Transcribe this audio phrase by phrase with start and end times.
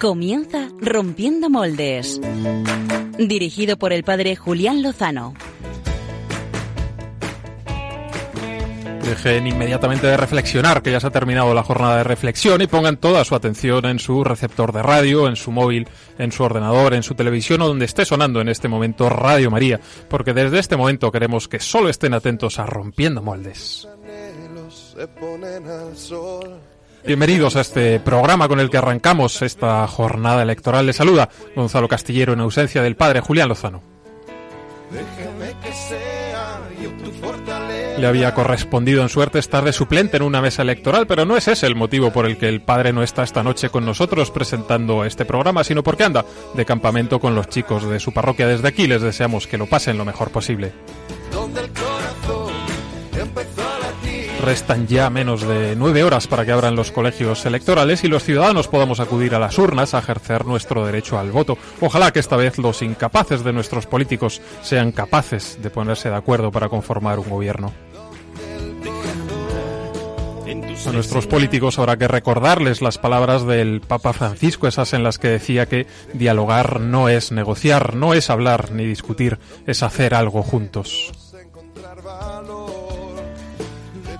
[0.00, 2.20] Comienza Rompiendo Moldes.
[3.18, 5.32] Dirigido por el padre Julián Lozano.
[9.02, 12.98] Dejen inmediatamente de reflexionar, que ya se ha terminado la jornada de reflexión, y pongan
[12.98, 15.88] toda su atención en su receptor de radio, en su móvil,
[16.18, 19.80] en su ordenador, en su televisión o donde esté sonando en este momento Radio María,
[20.10, 23.88] porque desde este momento queremos que solo estén atentos a Rompiendo Moldes.
[27.06, 30.86] Bienvenidos a este programa con el que arrancamos esta jornada electoral.
[30.86, 33.80] Le saluda Gonzalo Castillero en ausencia del padre Julián Lozano.
[37.96, 41.46] Le había correspondido en suerte estar de suplente en una mesa electoral, pero no es
[41.46, 45.04] ese el motivo por el que el padre no está esta noche con nosotros presentando
[45.04, 48.48] este programa, sino porque anda de campamento con los chicos de su parroquia.
[48.48, 50.72] Desde aquí les deseamos que lo pasen lo mejor posible.
[54.42, 58.68] Restan ya menos de nueve horas para que abran los colegios electorales y los ciudadanos
[58.68, 61.58] podamos acudir a las urnas a ejercer nuestro derecho al voto.
[61.80, 66.52] Ojalá que esta vez los incapaces de nuestros políticos sean capaces de ponerse de acuerdo
[66.52, 67.72] para conformar un gobierno.
[70.86, 75.28] A nuestros políticos habrá que recordarles las palabras del Papa Francisco, esas en las que
[75.28, 81.12] decía que dialogar no es negociar, no es hablar ni discutir, es hacer algo juntos.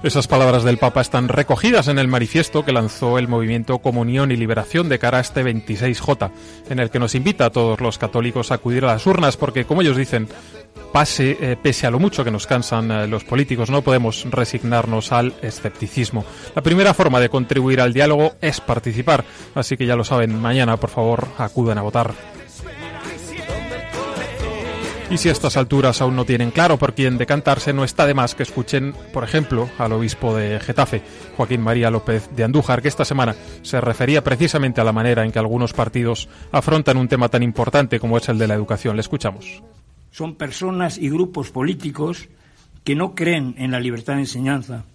[0.06, 4.36] Esas palabras del Papa están recogidas en el manifiesto que lanzó el movimiento Comunión y
[4.36, 6.30] Liberación de cara a este 26J,
[6.70, 9.64] en el que nos invita a todos los católicos a acudir a las urnas porque,
[9.64, 10.28] como ellos dicen,
[10.92, 15.10] pase, eh, pese a lo mucho que nos cansan eh, los políticos, no podemos resignarnos
[15.10, 16.24] al escepticismo.
[16.54, 19.24] La primera forma de contribuir al diálogo es participar,
[19.56, 22.35] así que ya lo saben, mañana por favor acudan a votar.
[25.08, 28.14] Y si a estas alturas aún no tienen claro por quién decantarse, no está de
[28.14, 31.00] más que escuchen, por ejemplo, al obispo de Getafe,
[31.36, 35.30] Joaquín María López de Andújar, que esta semana se refería precisamente a la manera en
[35.30, 38.96] que algunos partidos afrontan un tema tan importante como es el de la educación.
[38.96, 39.62] Le escuchamos.
[40.10, 42.28] Son personas y grupos políticos
[42.82, 44.86] que no creen en la libertad de enseñanza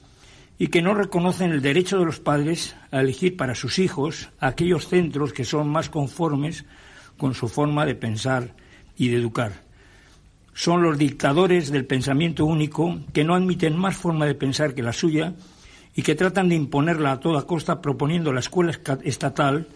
[0.60, 4.90] y que no reconocen el derecho de los padres a elegir para sus hijos aquellos
[4.90, 6.66] centros que son más conformes
[7.18, 8.56] con su forma de pensar
[8.98, 9.71] y de educar
[10.62, 14.94] son los dictadores del pensamiento único que no admiten más forma de pensar que la
[14.94, 15.34] suya
[15.96, 18.72] y que tratan de imponerla a toda costa proponiendo la escuela
[19.04, 19.68] estatal,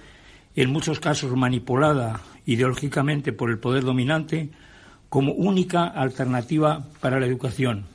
[0.56, 4.51] en muchos casos manipulada ideológicamente por el poder dominante,
[5.09, 7.94] como única alternativa para la educación.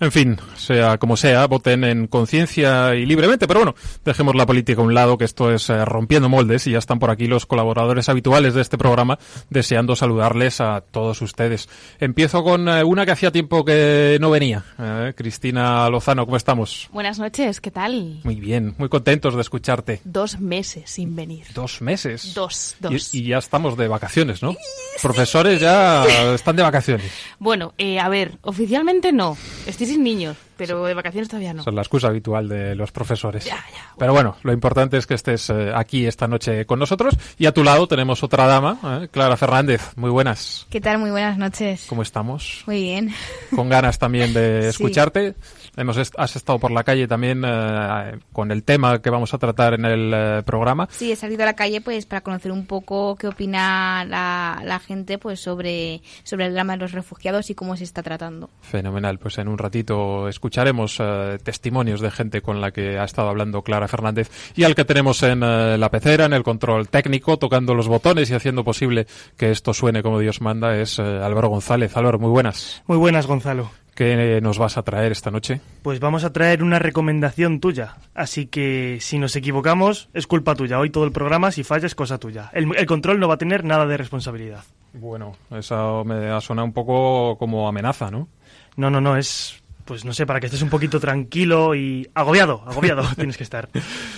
[0.00, 4.80] En fin, sea como sea, voten en conciencia y libremente, pero bueno, dejemos la política
[4.80, 7.46] a un lado, que esto es eh, rompiendo moldes y ya están por aquí los
[7.46, 9.18] colaboradores habituales de este programa
[9.50, 11.68] deseando saludarles a todos ustedes.
[11.98, 14.64] Empiezo con eh, una que hacía tiempo que no venía.
[14.78, 16.88] Eh, Cristina Lozano, ¿cómo estamos?
[16.92, 18.20] Buenas noches, ¿qué tal?
[18.22, 20.00] Muy bien, muy contentos de escucharte.
[20.04, 21.46] Dos meses sin venir.
[21.54, 22.34] ¿Dos meses?
[22.34, 23.14] Dos, dos.
[23.14, 24.54] Y, ya estamos de vacaciones, ¿no?
[25.02, 26.04] Profesores ya
[26.34, 27.10] están de vacaciones.
[27.40, 29.36] Bueno, a ver, oficialmente no.
[29.68, 31.62] Estoy sin niños, pero de vacaciones todavía no.
[31.62, 33.44] Son la excusa habitual de los profesores.
[33.44, 37.14] Ya, ya, Pero bueno, lo importante es que estés eh, aquí esta noche con nosotros.
[37.36, 39.92] Y a tu lado tenemos otra dama, eh, Clara Fernández.
[39.96, 40.66] Muy buenas.
[40.70, 40.96] ¿Qué tal?
[40.96, 41.84] Muy buenas noches.
[41.86, 42.62] ¿Cómo estamos?
[42.66, 43.14] Muy bien.
[43.54, 45.34] Con ganas también de escucharte.
[45.78, 49.74] Hemos has estado por la calle también eh, con el tema que vamos a tratar
[49.74, 50.88] en el eh, programa.
[50.90, 54.80] Sí, he salido a la calle pues para conocer un poco qué opina la, la,
[54.80, 58.50] gente pues sobre, sobre el drama de los refugiados y cómo se está tratando.
[58.60, 59.20] Fenomenal.
[59.20, 63.62] Pues en un ratito escucharemos eh, testimonios de gente con la que ha estado hablando
[63.62, 67.86] Clara Fernández y al que tenemos en la pecera, en el control técnico, tocando los
[67.86, 69.06] botones y haciendo posible
[69.36, 71.96] que esto suene como Dios manda, es Álvaro González.
[71.96, 72.82] Álvaro, muy buenas.
[72.88, 73.70] Muy buenas, Gonzalo.
[73.98, 75.60] ¿Qué nos vas a traer esta noche?
[75.82, 77.96] Pues vamos a traer una recomendación tuya.
[78.14, 80.78] Así que si nos equivocamos, es culpa tuya.
[80.78, 82.48] Hoy todo el programa, si falla, es cosa tuya.
[82.52, 84.62] El, el control no va a tener nada de responsabilidad.
[84.92, 88.28] Bueno, eso me ha sonado un poco como amenaza, ¿no?
[88.76, 92.62] No, no, no, es pues no sé, para que estés un poquito tranquilo y agobiado,
[92.66, 93.70] agobiado tienes que estar.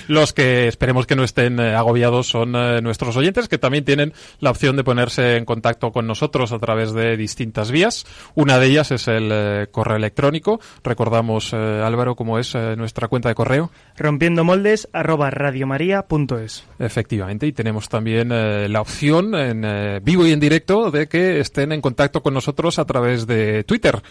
[0.09, 4.13] Los que esperemos que no estén eh, agobiados son eh, nuestros oyentes, que también tienen
[4.41, 8.05] la opción de ponerse en contacto con nosotros a través de distintas vías.
[8.35, 10.61] Una de ellas es el eh, correo electrónico.
[10.83, 13.71] Recordamos, Álvaro, cómo es nuestra cuenta de correo.
[13.97, 16.65] Rompiendo moldes arroba radiomaria.es.
[16.81, 21.81] Efectivamente, y tenemos también la opción en vivo y en directo de que estén en
[21.81, 24.03] contacto con nosotros a través de Twitter.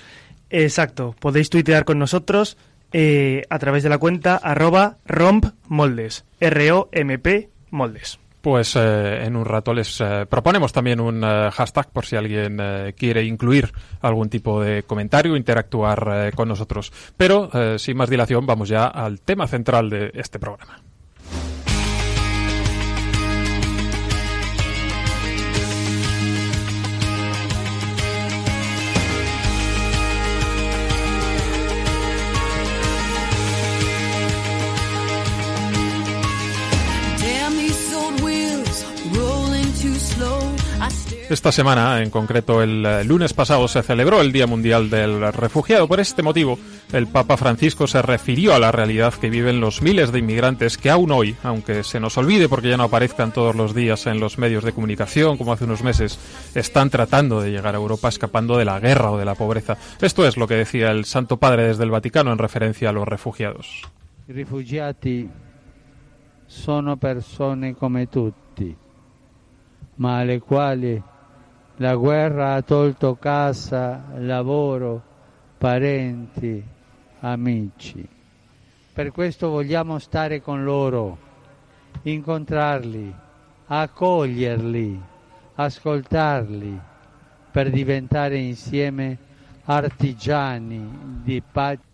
[0.49, 2.57] Exacto, podéis tuitear con nosotros
[2.91, 8.19] eh, a través de la cuenta arroba rompmoldes, R-O-M-P moldes.
[8.41, 12.57] Pues eh, en un rato les eh, proponemos también un eh, hashtag por si alguien
[12.61, 16.91] eh, quiere incluir algún tipo de comentario, interactuar con nosotros.
[17.17, 20.81] Pero sin más dilación vamos ya al tema central de este programa.
[41.29, 45.87] Esta semana, en concreto el eh, lunes pasado, se celebró el Día Mundial del Refugiado.
[45.87, 46.57] Por este motivo,
[46.91, 50.89] el Papa Francisco se refirió a la realidad que viven los miles de inmigrantes que
[50.89, 54.39] aún hoy, aunque se nos olvide porque ya no aparezcan todos los días en los
[54.39, 56.17] medios de comunicación como hace unos meses,
[56.55, 59.77] están tratando de llegar a Europa escapando de la guerra o de la pobreza.
[60.01, 63.07] Esto es lo que decía el Santo Padre desde el Vaticano en referencia a los
[63.07, 63.83] refugiados.
[64.25, 65.29] Rifugiati
[66.47, 68.75] sono persone come tutti,
[69.97, 71.03] ma alle quali
[71.79, 75.01] la guerra ha tolto casa, lavoro,
[75.57, 76.61] parenti,
[77.21, 78.05] amici.
[78.91, 81.17] Per questo vogliamo stare con loro,
[82.01, 83.13] incontrarli,
[83.67, 85.01] accoglierli,
[85.55, 86.79] ascoltarli,
[87.51, 89.17] per diventare insieme
[89.63, 91.88] artigiani di pace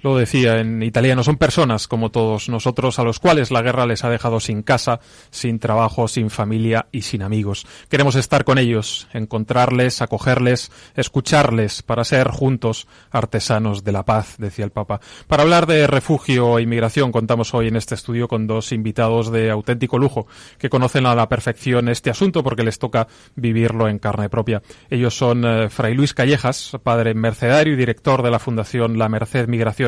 [0.00, 4.04] lo decía en italiano, son personas como todos nosotros a los cuales la guerra les
[4.04, 5.00] ha dejado sin casa,
[5.30, 7.66] sin trabajo, sin familia y sin amigos.
[7.88, 14.64] Queremos estar con ellos, encontrarles, acogerles, escucharles para ser juntos artesanos de la paz, decía
[14.64, 15.00] el Papa.
[15.26, 19.50] Para hablar de refugio e inmigración contamos hoy en este estudio con dos invitados de
[19.50, 20.26] auténtico lujo
[20.58, 24.62] que conocen a la perfección este asunto porque les toca vivirlo en carne propia.
[24.90, 29.48] Ellos son eh, Fray Luis Callejas, padre mercedario y director de la Fundación La Merced
[29.48, 29.85] Migración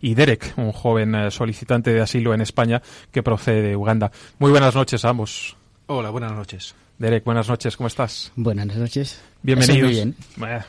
[0.00, 2.82] y Derek, un joven eh, solicitante de asilo en España
[3.12, 4.10] que procede de Uganda.
[4.38, 5.56] Muy buenas noches a ambos.
[5.86, 6.74] Hola, buenas noches.
[6.98, 8.30] Derek, buenas noches, ¿cómo estás?
[8.36, 9.20] Buenas noches.
[9.44, 9.90] Bienvenidos.
[9.90, 10.14] bien.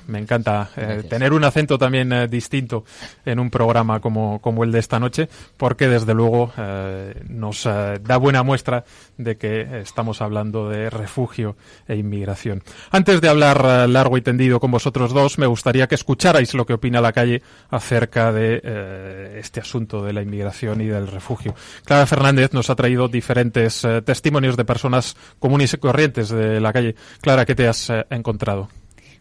[0.07, 2.83] me encanta eh, tener un acento también eh, distinto
[3.25, 8.17] en un programa como, como el de esta noche, porque desde luego eh, nos da
[8.17, 8.83] buena muestra
[9.17, 11.55] de que estamos hablando de refugio
[11.87, 12.63] e inmigración.
[12.91, 16.73] Antes de hablar largo y tendido con vosotros dos, me gustaría que escucharais lo que
[16.73, 21.55] opina la calle acerca de este asunto de la inmigración y del refugio.
[21.85, 26.95] Clara Fernández nos ha traído diferentes testimonios de personas comunes y corrientes de la calle.
[27.21, 28.69] Clara, ¿qué te has encontrado?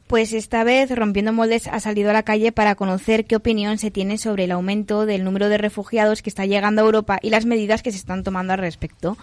[0.06, 3.90] Pues esta vez Rompiendo Moldes ha salido a la calle para conocer qué opinión se
[3.90, 7.46] tiene sobre el aumento del número de refugiados que está llegando a Europa y las
[7.46, 9.16] medidas que se están tomando al respecto.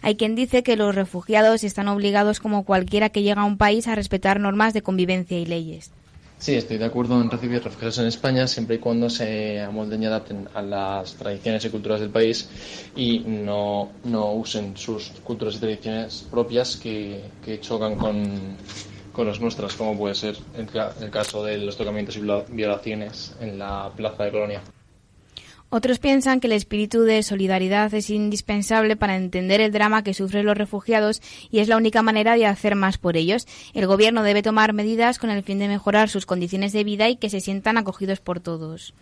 [0.00, 3.88] Hay quien dice que los refugiados están obligados como cualquiera que llega a un país
[3.88, 5.90] a respetar normas de convivencia y leyes.
[6.38, 10.06] Sí, estoy de acuerdo en recibir refugiados en España siempre y cuando se amolden y
[10.06, 12.48] adapten a las tradiciones y culturas del país
[12.94, 18.56] y no, no usen sus culturas y tradiciones propias que, que chocan con
[19.18, 20.68] con las nuestras, como puede ser el,
[21.02, 22.20] el caso de los tocamientos y
[22.52, 24.62] violaciones en la plaza de Colonia.
[25.70, 30.46] Otros piensan que el espíritu de solidaridad es indispensable para entender el drama que sufren
[30.46, 31.20] los refugiados
[31.50, 33.46] y es la única manera de hacer más por ellos.
[33.74, 37.16] El Gobierno debe tomar medidas con el fin de mejorar sus condiciones de vida y
[37.16, 38.94] que se sientan acogidos por todos.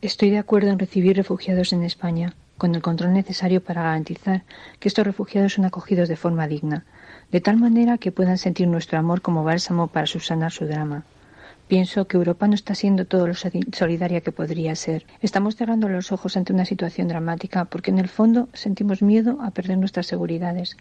[0.00, 4.44] Estoy de acuerdo en recibir refugiados en España, con el control necesario para garantizar
[4.80, 6.86] que estos refugiados son acogidos de forma digna
[7.30, 11.04] de tal manera que puedan sentir nuestro amor como bálsamo para subsanar su drama.
[11.68, 15.04] Pienso que Europa no está siendo todo lo solidaria que podría ser.
[15.20, 19.50] Estamos cerrando los ojos ante una situación dramática porque en el fondo sentimos miedo a
[19.50, 20.76] perder nuestras seguridades.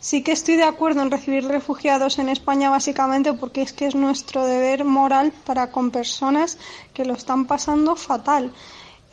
[0.00, 3.94] Sí que estoy de acuerdo en recibir refugiados en España básicamente porque es que es
[3.94, 6.58] nuestro deber moral para con personas
[6.94, 8.52] que lo están pasando fatal.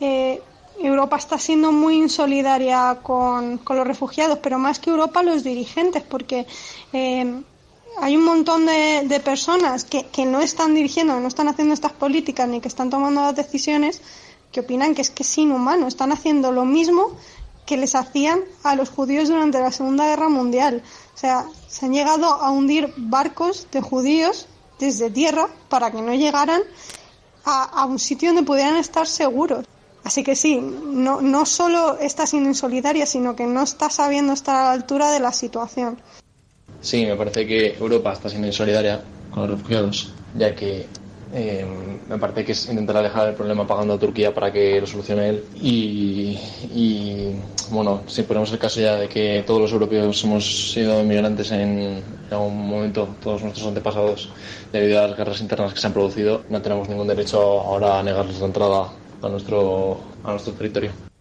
[0.00, 0.40] Eh,
[0.80, 6.46] Europa está siendo muy insolidaria con, los refugiados, pero más que Europa los dirigentes, porque
[6.92, 7.42] eh,
[8.00, 12.60] hay un montón de, personas que, no están dirigiendo, no están haciendo estas políticas ni
[12.60, 14.00] que están tomando las decisiones
[14.52, 17.16] que opinan que es que es inhumano, están haciendo lo mismo
[17.66, 20.82] que les hacían a los judíos durante la Segunda Guerra Mundial.
[21.14, 24.46] O sea, se han llegado a hundir barcos de judíos
[24.78, 26.62] desde tierra para que no llegaran
[27.44, 29.66] a, a un sitio donde pudieran estar seguros.
[30.04, 34.54] Así que sí, no, no solo está siendo insolidaria, sino que no está sabiendo estar
[34.54, 35.98] a la altura de la situación.
[36.84, 39.00] Sí, me parece que Europa está siendo insolidaria
[39.30, 40.84] con los refugiados, ya que
[41.32, 41.64] eh,
[42.06, 45.30] me parece que es intentar alejar el problema pagando a Turquía para que lo solucione
[45.30, 45.44] él.
[45.62, 47.32] Y,
[47.70, 52.02] bueno, si ponemos el caso ya de que todos los europeos hemos sido inmigrantes en
[52.30, 54.28] algún momento, todos nuestros antepasados,
[54.70, 58.02] debido a las guerras internas que se han producido, no tenemos ningún derecho ahora a
[58.02, 61.13] negarles la entrada a nuestro, a nuestro territorio.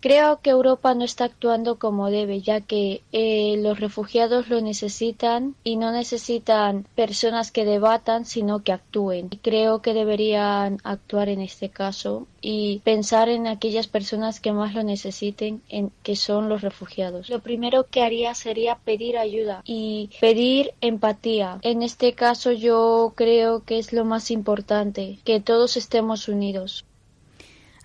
[0.00, 5.54] Creo que Europa no está actuando como debe, ya que eh, los refugiados lo necesitan
[5.64, 9.28] y no necesitan personas que debatan, sino que actúen.
[9.30, 14.74] Y creo que deberían actuar en este caso y pensar en aquellas personas que más
[14.74, 17.28] lo necesiten, en, que son los refugiados.
[17.28, 21.58] Lo primero que haría sería pedir ayuda y pedir empatía.
[21.62, 26.84] En este caso yo creo que es lo más importante, que todos estemos unidos.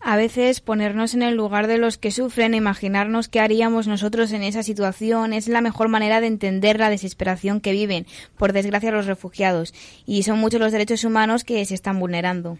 [0.03, 4.41] A veces ponernos en el lugar de los que sufren, imaginarnos qué haríamos nosotros en
[4.41, 9.05] esa situación, es la mejor manera de entender la desesperación que viven, por desgracia, los
[9.05, 9.75] refugiados.
[10.08, 12.58] Y son muchos los derechos humanos que se están vulnerando.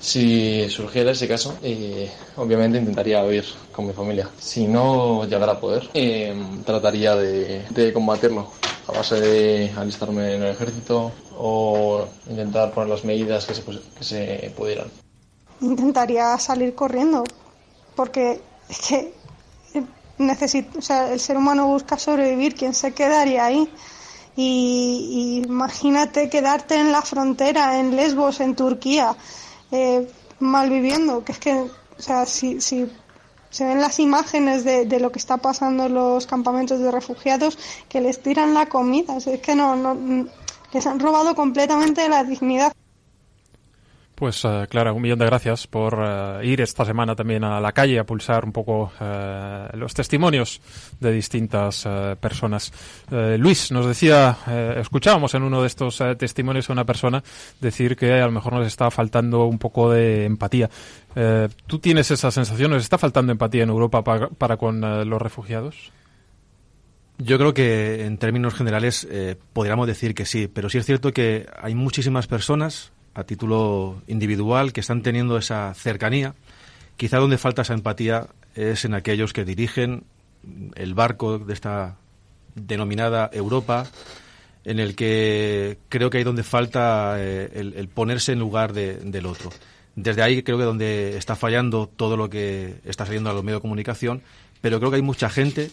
[0.00, 4.28] Si surgiera ese caso, eh, obviamente intentaría huir con mi familia.
[4.38, 6.34] Si no llegara a poder, eh,
[6.66, 8.50] trataría de, de combatirlo
[8.88, 14.88] a base de alistarme en el ejército o intentar poner las medidas que se pudieran
[15.60, 17.24] intentaría salir corriendo,
[17.94, 19.14] porque es que
[20.18, 23.68] necesito, o sea, el ser humano busca sobrevivir, ¿quién se quedaría ahí?
[24.36, 29.16] Y, imagínate quedarte en la frontera, en Lesbos, en Turquía,
[29.70, 32.90] eh, mal viviendo, que es que, o sea, si, si
[33.50, 37.58] se ven las imágenes de, de, lo que está pasando en los campamentos de refugiados,
[37.88, 40.26] que les tiran la comida, es que no, no,
[40.72, 42.72] les han robado completamente la dignidad.
[44.20, 47.72] Pues uh, Clara, un millón de gracias por uh, ir esta semana también a la
[47.72, 50.60] calle a pulsar un poco uh, los testimonios
[51.00, 51.88] de distintas
[52.20, 52.70] personas.
[53.38, 54.36] Luis nos decía,
[54.76, 57.24] escuchábamos en uno de estos testimonios a una persona
[57.62, 60.68] decir que a lo mejor nos está faltando un poco de empatía.
[61.66, 62.72] ¿Tú tienes esa sensación?
[62.72, 65.92] ¿Nos está faltando empatía en Europa para, con los refugiados?
[67.16, 71.12] Yo creo que en términos generales eh, podríamos decir que sí, pero sí es cierto
[71.12, 76.34] que hay muchísimas personas a título individual que están teniendo esa cercanía.
[76.96, 80.04] Quizá donde falta esa empatía es en aquellos que dirigen
[80.74, 81.96] el barco de esta
[82.54, 83.86] denominada Europa,
[84.64, 88.96] en el que creo que hay donde falta eh, el, el, ponerse en lugar de,
[88.96, 89.50] del otro.
[89.94, 93.58] Desde ahí creo que donde está fallando todo lo que está saliendo a los medios
[93.58, 94.22] de comunicación,
[94.60, 95.70] pero creo que hay mucha gente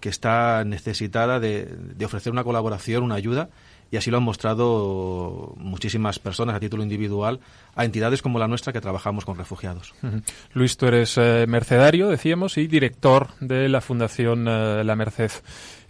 [0.00, 3.48] que está necesitada de, de ofrecer una colaboración, una ayuda,
[3.90, 7.40] y así lo han mostrado muchísimas personas a título individual
[7.74, 9.94] a entidades como la nuestra que trabajamos con refugiados.
[10.02, 10.22] Uh -huh.
[10.54, 15.30] Luis, tú eres eh, mercedario, decíamos, y director de la Fundación eh, La Merced.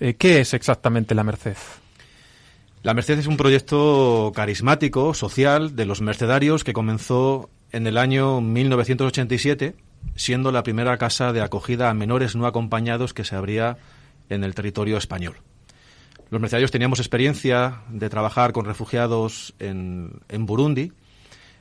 [0.01, 1.57] Eh, ¿Qué es exactamente La Merced?
[2.83, 8.41] La Merced es un proyecto carismático, social, de los mercedarios que comenzó en el año
[8.41, 9.75] 1987,
[10.15, 13.79] siendo la primera casa de acogida a menores no acompañados que se abría
[14.29, 15.37] en el territorio español.
[16.29, 20.93] Los mercenarios teníamos experiencia de trabajar con refugiados en, Burundi.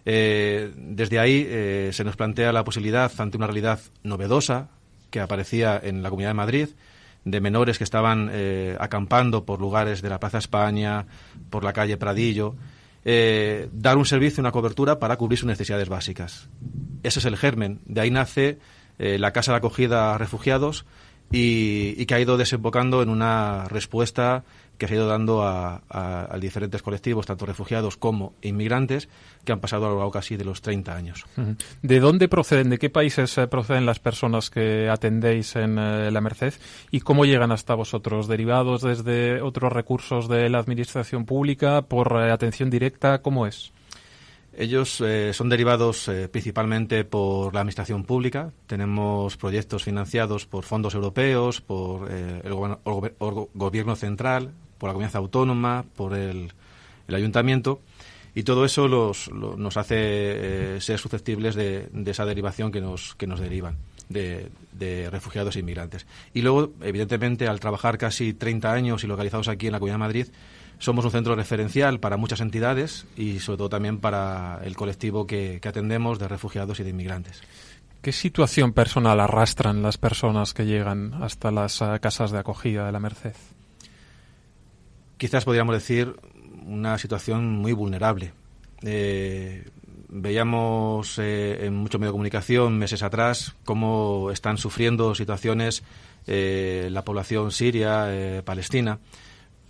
[0.05, 4.69] Eh, desde ahí eh, se nos plantea la posibilidad, ante una realidad novedosa
[5.11, 6.69] que aparecía en la Comunidad de Madrid,
[7.25, 11.05] de menores que estaban eh, acampando por lugares de la Plaza España,
[11.51, 12.55] por la calle Pradillo,
[13.03, 16.49] dar un servicio, una cobertura para cubrir sus necesidades básicas.
[17.03, 17.81] Ese es el germen.
[17.85, 18.57] De ahí nace
[18.97, 20.85] la Casa de Acogida a Refugiados,
[21.31, 24.43] y, que ha ido desembocando en una respuesta
[24.77, 25.81] que se ha ido dando a,
[26.39, 29.07] diferentes colectivos, tanto refugiados como inmigrantes,
[29.45, 31.25] que han pasado a lo largo casi de los 30 años.
[31.81, 36.19] ¿De dónde proceden, de qué países eh, proceden las personas que atendéis en eh, la
[36.19, 36.53] Merced
[36.91, 38.27] y cómo llegan hasta vosotros?
[38.27, 43.21] ¿Derivados desde otros recursos de la Administración Pública, por eh, atención directa?
[43.21, 43.71] ¿Cómo es?
[44.57, 48.51] Ellos eh, son derivados eh, principalmente por la administración pública.
[48.67, 55.17] Tenemos proyectos financiados por fondos europeos, por eh, el, go gobierno central, por la comunidad
[55.17, 56.53] autónoma, por el,
[57.09, 57.81] ayuntamiento.
[58.33, 63.15] Y todo eso los, los, nos hace ser susceptibles de, de, esa derivación que nos,
[63.15, 63.77] que nos derivan
[64.09, 66.05] de, de, refugiados e inmigrantes.
[66.33, 69.99] Y luego, evidentemente, al trabajar casi 30 años y localizados aquí en la Comunidad de
[69.99, 70.27] Madrid,
[70.79, 75.59] somos un centro referencial para muchas entidades y sobre todo también para el colectivo que,
[75.61, 77.41] que atendemos de refugiados y de inmigrantes.
[78.05, 82.91] ¿Qué situación personal arrastran las personas que llegan hasta las uh, casas de acogida de
[82.91, 83.33] la Merced?
[85.17, 86.15] Quizás podríamos decir
[86.67, 88.31] una situación muy vulnerable.
[88.83, 89.67] Eh,
[90.09, 95.81] veíamos eh, en mucho medio de comunicación meses atrás cómo están sufriendo situaciones
[96.27, 98.99] eh, la población siria, palestina.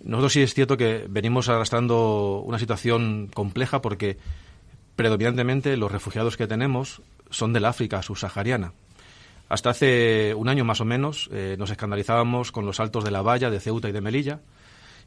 [0.02, 4.18] Nosotros sí es cierto que venimos arrastrando una situación compleja porque
[4.94, 8.72] predominantemente los refugiados que tenemos son del África subsahariana.
[9.48, 13.22] Hasta hace un año más o menos eh, nos escandalizábamos con los saltos de la
[13.22, 14.40] valla de Ceuta y de Melilla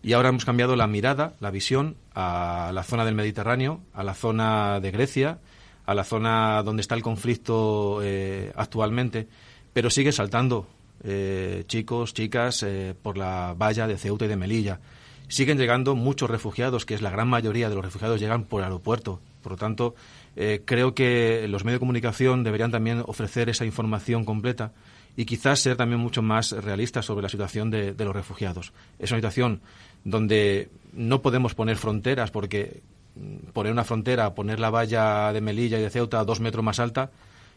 [0.02, 4.14] y ahora hemos cambiado la mirada, la visión a la zona del Mediterráneo, a la
[4.14, 5.40] zona de Grecia,
[5.86, 9.28] a la zona donde está el conflicto eh, actualmente,
[9.74, 10.68] pero sigue saltando
[11.04, 14.80] eh, chicos, chicas, eh, por la valla de Ceuta y de Melilla.
[15.28, 19.20] Siguen llegando muchos refugiados, que es la gran mayoría de los refugiados llegan por aeropuerto.
[19.44, 19.96] Por lo tanto,
[20.36, 24.74] eh, creo que los medios de comunicación deberían también ofrecer esa información completa
[25.16, 28.74] y quizás ser también mucho más realistas sobre la situación de, de los refugiados.
[28.98, 29.62] Es una situación
[30.04, 32.82] donde no podemos poner fronteras porque
[33.16, 36.64] mm, poner una frontera, poner la valla de Melilla y de Ceuta a dos metros
[36.64, 37.12] más alta,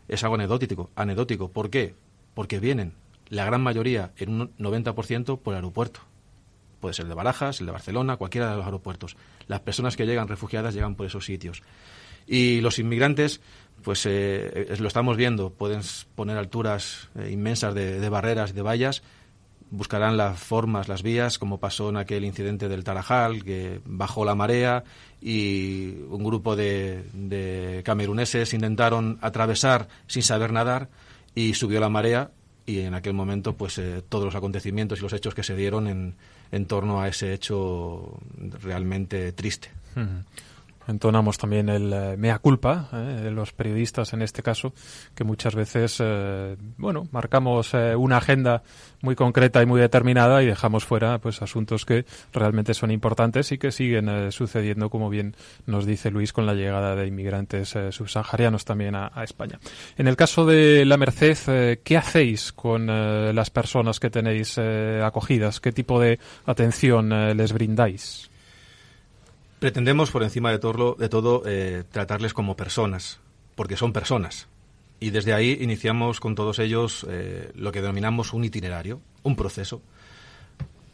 [0.08, 0.90] es algo anecdótico.
[0.96, 1.48] anecdótico.
[1.48, 1.94] ¿Por qué?
[2.34, 2.92] Porque vienen,
[3.28, 6.00] la gran mayoría, en un 90% por el aeropuerto.
[6.80, 9.16] Puede ser de Barajas, el de Barcelona, cualquiera de los aeropuertos.
[9.46, 11.62] Las personas que llegan refugiadas llegan por esos sitios.
[12.26, 13.40] Y los inmigrantes,
[13.82, 15.80] pues eh, lo estamos viendo, pueden
[16.14, 19.02] poner alturas eh, inmensas de, de barreras y de vallas,
[19.72, 24.34] buscarán las formas, las vías, como pasó en aquel incidente del Tarajal, que bajó la
[24.34, 24.84] marea
[25.20, 30.90] y un grupo de, cameruneses intentaron atravesar sin saber nadar
[31.34, 32.30] y subió la marea
[32.66, 35.88] y en aquel momento pues eh, todos los acontecimientos y los hechos que se dieron
[35.88, 36.14] en,
[36.50, 38.18] en torno a ese hecho
[38.62, 39.70] realmente triste
[40.88, 44.72] entonamos también el eh, mea culpa, eh, los periodistas en este caso,
[45.14, 48.62] que muchas veces, eh, bueno, marcamos una agenda
[49.00, 53.58] muy concreta y muy determinada y dejamos fuera pues asuntos que realmente son importantes y
[53.58, 55.34] que siguen sucediendo, como bien
[55.66, 59.58] nos dice Luis, con la llegada de inmigrantes subsaharianos también a, España.
[59.96, 65.60] En el caso de la Merced, ¿qué hacéis con las personas que tenéis acogidas?
[65.60, 68.31] ¿Qué tipo de atención les brindáis?
[69.62, 73.20] Pretendemos, por encima de todo, eh, tratarles como personas,
[73.54, 74.48] porque son personas.
[74.98, 79.80] Y desde ahí iniciamos con todos ellos eh, lo que denominamos un itinerario, un proceso.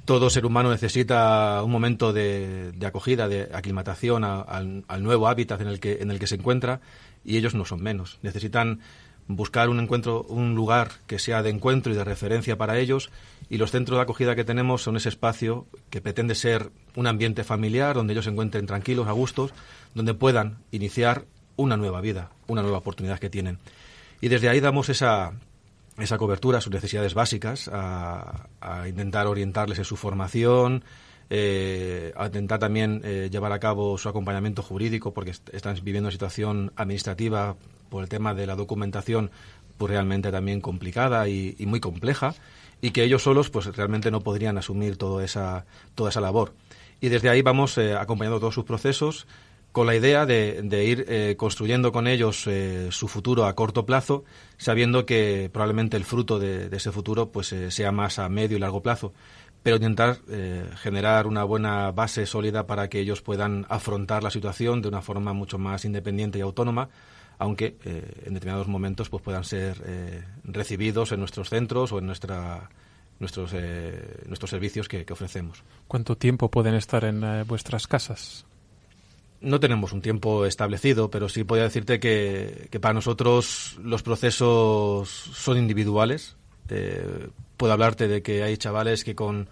[0.04, 5.68] Todo ser humano necesita un momento de, acogida, de aclimatación al, al, nuevo hábitat en
[5.68, 6.82] el, que, en el que se encuentra,
[7.24, 8.18] y ellos no son menos.
[8.20, 8.80] Necesitan
[9.28, 13.10] buscar un encuentro, un lugar que sea de encuentro y de referencia para ellos.
[13.50, 17.44] Y los centros de acogida que tenemos son ese espacio que pretende ser un ambiente
[17.44, 19.52] familiar donde ellos se encuentren tranquilos, a gustos,
[19.94, 21.24] donde puedan iniciar
[21.56, 23.58] una nueva vida, una nueva oportunidad que tienen.
[24.20, 25.32] Y desde ahí damos esa,
[25.98, 28.46] esa cobertura a sus necesidades básicas, a,
[28.88, 30.84] intentar orientarles en su formación,
[31.30, 36.72] eh, intentar también eh, llevar a cabo su acompañamiento jurídico porque están viviendo una situación
[36.76, 37.56] administrativa
[37.90, 39.30] por el tema de la documentación
[39.76, 42.34] pues realmente también complicada y, muy compleja
[42.80, 46.54] y que ellos solos pues realmente no podrían asumir toda esa, toda esa labor.
[47.00, 49.26] Y desde ahí vamos eh, acompañando todos sus procesos
[49.70, 52.48] con la idea de, ir eh, construyendo con ellos
[52.90, 54.24] su futuro a corto plazo,
[54.56, 58.82] sabiendo que probablemente el fruto de, ese futuro pues sea más a medio y largo
[58.82, 59.12] plazo,
[59.68, 60.18] pero intentar
[60.80, 65.34] generar una buena base sólida para que ellos puedan afrontar la situación de una forma
[65.34, 66.88] mucho más independiente y autónoma,
[67.38, 72.06] aunque eh, en determinados momentos pues puedan ser eh, recibidos en nuestros centros o en
[72.06, 72.70] nuestra
[73.20, 75.62] nuestros eh, nuestros servicios que, ofrecemos.
[75.86, 78.46] ¿Cuánto tiempo pueden estar en vuestras casas?
[79.42, 85.08] No tenemos un tiempo establecido, pero sí podría decirte que, que para nosotros los procesos
[85.10, 86.37] son individuales.
[87.56, 89.48] Puedo hablarte de que hay chavales que con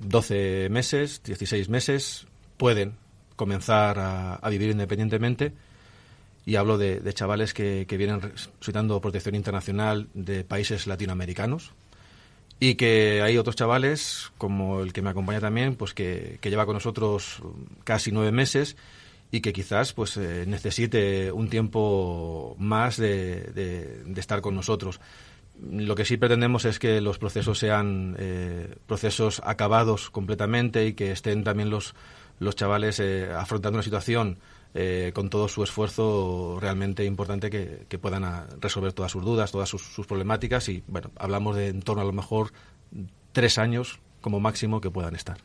[0.00, 2.94] 12 meses, 16 meses, pueden
[3.36, 5.52] comenzar a vivir independientemente
[6.46, 8.20] y hablo de, chavales que, vienen
[8.60, 11.72] solicitando protección internacional de países latinoamericanos
[12.60, 16.74] y que hay otros chavales, como el que me acompaña también, pues que, lleva con
[16.74, 17.42] nosotros
[17.82, 18.76] casi nueve meses
[19.32, 25.00] y que quizás pues eh, necesite un tiempo más de, estar con nosotros.
[25.60, 31.12] Lo que sí pretendemos es que los procesos sean eh, procesos acabados completamente y que
[31.12, 31.94] estén también los,
[32.38, 34.38] los chavales eh, afrontando una situación
[34.74, 39.70] eh, con todo su esfuerzo realmente importante que, puedan ah, resolver todas sus dudas, todas
[39.70, 42.52] sus, problemáticas y bueno, hablamos de en torno a lo mejor
[43.32, 45.38] tres años como máximo que puedan estar.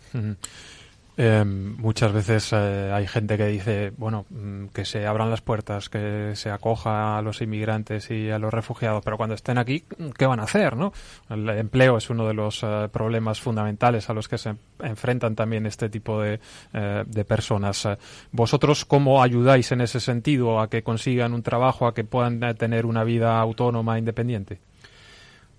[1.17, 5.89] Eh, muchas veces eh, hay gente que dice, bueno, mm, que se abran las puertas,
[5.89, 9.83] que se acoja a los inmigrantes y a los refugiados, pero cuando estén aquí,
[10.17, 10.77] ¿qué van a hacer?
[10.77, 10.93] ¿no?
[11.29, 15.65] El empleo es uno de los eh, problemas fundamentales a los que se enfrentan también
[15.65, 16.39] este tipo de,
[16.73, 17.87] eh, de personas.
[18.31, 22.85] ¿Vosotros cómo ayudáis en ese sentido a que consigan un trabajo, a que puedan tener
[22.85, 24.59] una vida autónoma, independiente?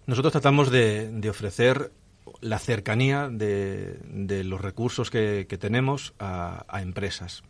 [0.06, 1.92] Nosotros tratamos de ofrecer
[2.40, 7.42] la cercanía de, los recursos que, tenemos a, empresas.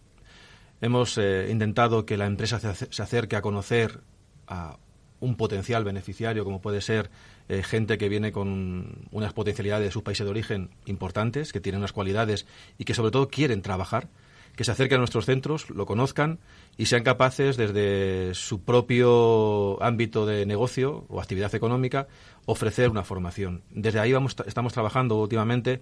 [0.80, 4.00] Hemos eh, intentado que la empresa se, acerque a conocer
[4.48, 4.78] a
[5.20, 7.11] un potencial beneficiario, como puede ser
[7.48, 11.80] eh, gente que viene con unas potencialidades de sus países de origen importantes, que tienen
[11.80, 12.46] unas cualidades
[12.78, 14.08] y que sobre todo quieren trabajar
[14.56, 16.38] que se acerquen a nuestros centros, lo conozcan
[16.76, 22.06] y sean capaces desde su propio ámbito de negocio o actividad económica
[22.46, 23.62] ofrecer una formación.
[23.70, 25.81] Desde ahí vamos, estamos trabajando últimamente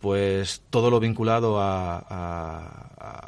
[0.00, 1.98] pues todo lo vinculado a,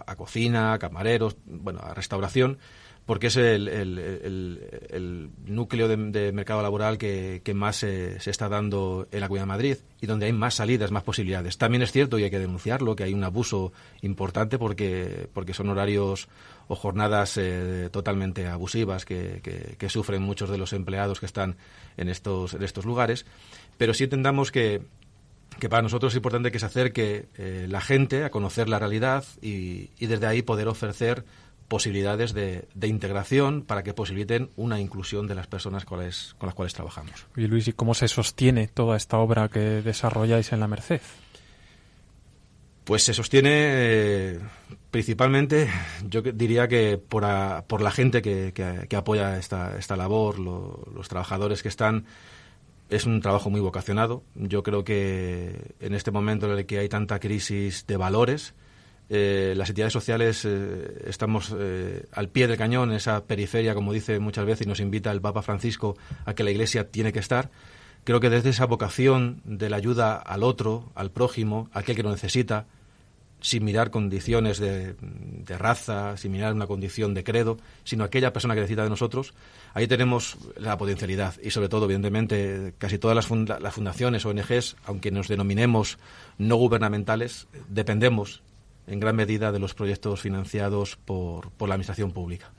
[0.06, 2.58] a, cocina, a camareros, bueno, a restauración,
[3.04, 9.42] porque es el, núcleo de, mercado laboral que, más se, está dando en la Comunidad
[9.44, 11.58] de Madrid y donde hay más salidas, más posibilidades.
[11.58, 15.68] También es cierto, y hay que denunciarlo, que hay un abuso importante porque, porque son
[15.68, 16.28] horarios
[16.68, 19.40] o jornadas eh, totalmente abusivas que,
[19.78, 21.56] que, sufren muchos de los empleados que están
[21.96, 23.26] en estos, en estos lugares.
[23.78, 24.82] Pero sí entendamos que,
[25.58, 29.24] que para nosotros es importante que se acerque eh, la gente a conocer la realidad
[29.40, 31.24] y, y desde ahí poder ofrecer
[31.72, 36.54] posibilidades de, integración para que posibiliten una inclusión de las personas con las, con las
[36.54, 37.26] cuales trabajamos.
[37.34, 41.00] Y Luis, ¿y cómo se sostiene toda esta obra que desarrolláis en la Merced?
[42.84, 44.40] Pues se sostiene eh,
[44.90, 45.68] principalmente,
[46.08, 47.24] yo diría que por,
[47.66, 52.04] por la gente que, que, apoya esta, esta labor, los trabajadores que están.
[52.90, 54.22] Es un trabajo muy vocacionado.
[54.34, 58.54] Yo creo que en este momento en el que hay tanta crisis de valores,
[59.14, 63.92] eh, las entidades sociales eh, estamos eh, al pie del cañón, en esa periferia, como
[63.92, 67.18] dice muchas veces y nos invita el Papa Francisco a que la Iglesia tiene que
[67.18, 67.50] estar.
[68.04, 72.02] Creo que desde esa vocación de la ayuda al otro, al prójimo, a aquel que
[72.02, 72.66] lo necesita,
[73.40, 74.94] sin mirar condiciones de,
[75.58, 79.34] raza, sin mirar una condición de credo, sino aquella persona que necesita de nosotros,
[79.74, 81.34] ahí tenemos la potencialidad.
[81.42, 85.98] Y sobre todo, evidentemente, casi todas las, las fundaciones, ONGs, aunque nos denominemos
[86.38, 88.42] no gubernamentales, dependemos
[88.86, 92.52] en gran medida de los proyectos financiados por, por la Administración Pública.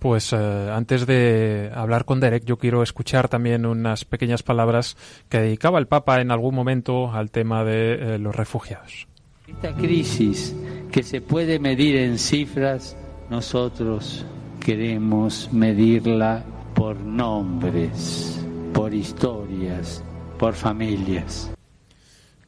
[0.00, 4.96] Pues eh, antes de hablar con Derek, yo quiero escuchar también unas pequeñas palabras
[5.28, 9.06] que dedicaba el Papa en algún momento al tema de eh, los refugiados.
[9.46, 10.56] Esta crisis
[10.90, 12.96] que se puede medir en cifras,
[13.28, 14.24] nosotros
[14.58, 20.02] queremos medirla por nombres, por historias,
[20.38, 21.52] por familias.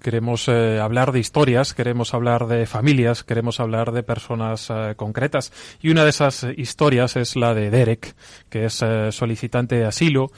[0.03, 5.53] Queremos eh, hablar de historias, queremos hablar de familias, queremos hablar de personas eh, concretas.
[5.81, 8.17] Y una de esas historias es la de Derek,
[8.51, 10.33] que es eh, solicitante de asilo,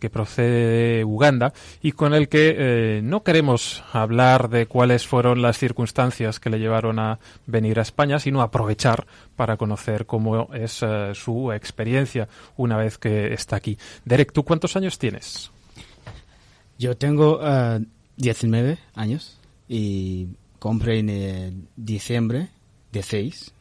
[0.00, 5.56] que procede de Uganda y con el que no queremos hablar de cuáles fueron las
[5.56, 11.52] circunstancias que le llevaron a venir a España, sino aprovechar para conocer cómo es su
[11.52, 13.78] experiencia una vez que está aquí.
[14.04, 15.52] Derek, ¿tú cuántos años tienes?
[16.76, 17.38] Yo tengo
[18.22, 19.36] 19 años
[19.68, 22.48] y compré en eh, diciembre
[22.92, 23.52] de 6.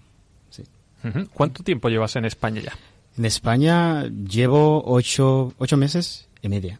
[1.33, 2.77] ¿Cuánto tiempo llevas en España ya?
[3.17, 6.79] En España llevo ocho, ocho meses y media.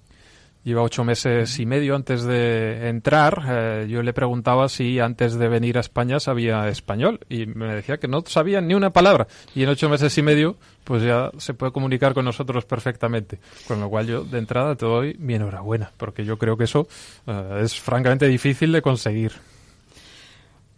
[0.64, 3.44] Lleva ocho meses y medio antes de entrar.
[3.50, 7.98] Eh, yo le preguntaba si antes de venir a España sabía español y me decía
[7.98, 9.28] que no sabía ni una palabra.
[9.56, 13.40] Y en ocho meses y medio, pues ya se puede comunicar con nosotros perfectamente.
[13.68, 16.88] Con lo cual yo de entrada te doy mi enhorabuena, porque yo creo que eso
[17.26, 19.32] eh, es francamente difícil de conseguir.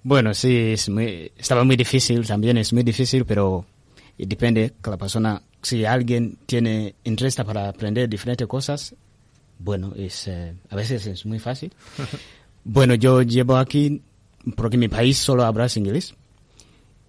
[0.03, 3.65] Bueno, sí, es muy, estaba muy difícil también, es muy difícil, pero
[4.17, 8.95] depende que la persona, si alguien tiene interés para aprender diferentes cosas,
[9.59, 11.73] bueno, es, eh, a veces es muy fácil.
[12.63, 14.01] bueno, yo llevo aquí
[14.55, 16.15] porque mi país solo habla inglés.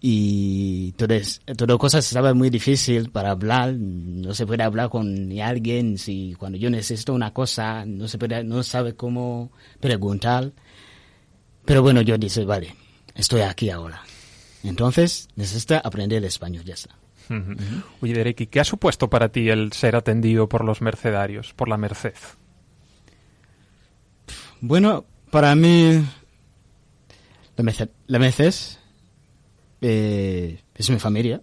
[0.07, 5.97] Y entonces, todas cosas estaba muy difícil para hablar, no se puede hablar con alguien
[5.97, 10.53] si cuando yo necesito una cosa, no se puede, no sabe cómo preguntar.
[11.65, 12.77] Pero bueno, yo dice, vale,
[13.15, 14.03] estoy aquí ahora.
[14.63, 16.99] Entonces, necesita aprender el español, ya está.
[18.01, 21.77] Oye, Derek, ¿qué ha supuesto para ti el ser atendido por los mercedarios, por la
[21.77, 22.15] Merced?
[24.61, 26.05] Bueno, para mí,
[27.57, 28.33] la Merced, la
[29.81, 31.43] eh, es mi familia.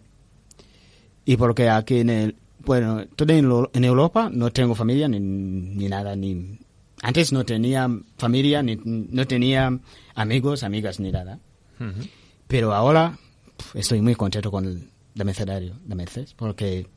[1.25, 6.57] Y porque aquí en el, bueno, en, Europa no tengo familia ni, ni nada, ni,
[7.01, 9.79] antes no tenía familia, ni, no tenía
[10.15, 11.39] amigos, amigas, ni nada.
[12.47, 13.17] Pero ahora
[13.73, 16.87] estoy muy contento con la mercedario, la Merced, porque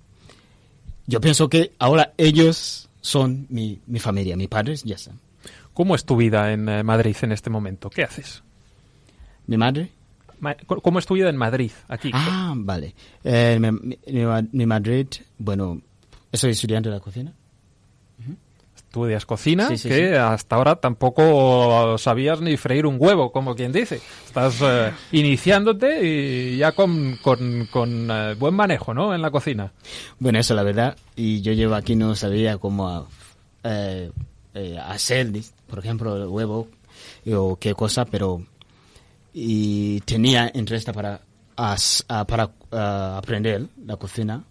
[1.06, 5.20] yo pienso que ahora ellos son mi, mi familia, mis padres ya están.
[5.74, 7.90] ¿Cómo es tu vida en eh, Madrid en este momento?
[7.90, 8.42] ¿Qué haces?
[9.46, 9.90] ¿Mi madre?
[10.66, 12.10] ¿Cómo es tu vida en Madrid, aquí?
[12.12, 12.94] Ah, vale.
[13.22, 13.58] Eh,
[14.52, 15.06] mi, Madrid,
[15.38, 15.80] bueno,
[16.32, 17.32] soy estudiante de la cocina.
[18.94, 24.00] Estudias cocina, que hasta ahora tampoco sabías ni freír un huevo, como quien dice.
[24.24, 27.18] Estás eh, iniciándote y ya con,
[28.38, 29.12] buen manejo, ¿no?
[29.12, 29.72] En la cocina.
[30.20, 30.96] Bueno, eso la verdad.
[31.16, 33.08] Y yo llevo aquí no sabía cómo
[34.86, 35.32] hacer
[35.66, 36.68] por ejemplo, el huevo
[37.32, 38.44] o qué cosa, pero
[39.32, 41.20] y tenía interés para,
[42.28, 42.50] para
[43.16, 44.44] aprender la cocina,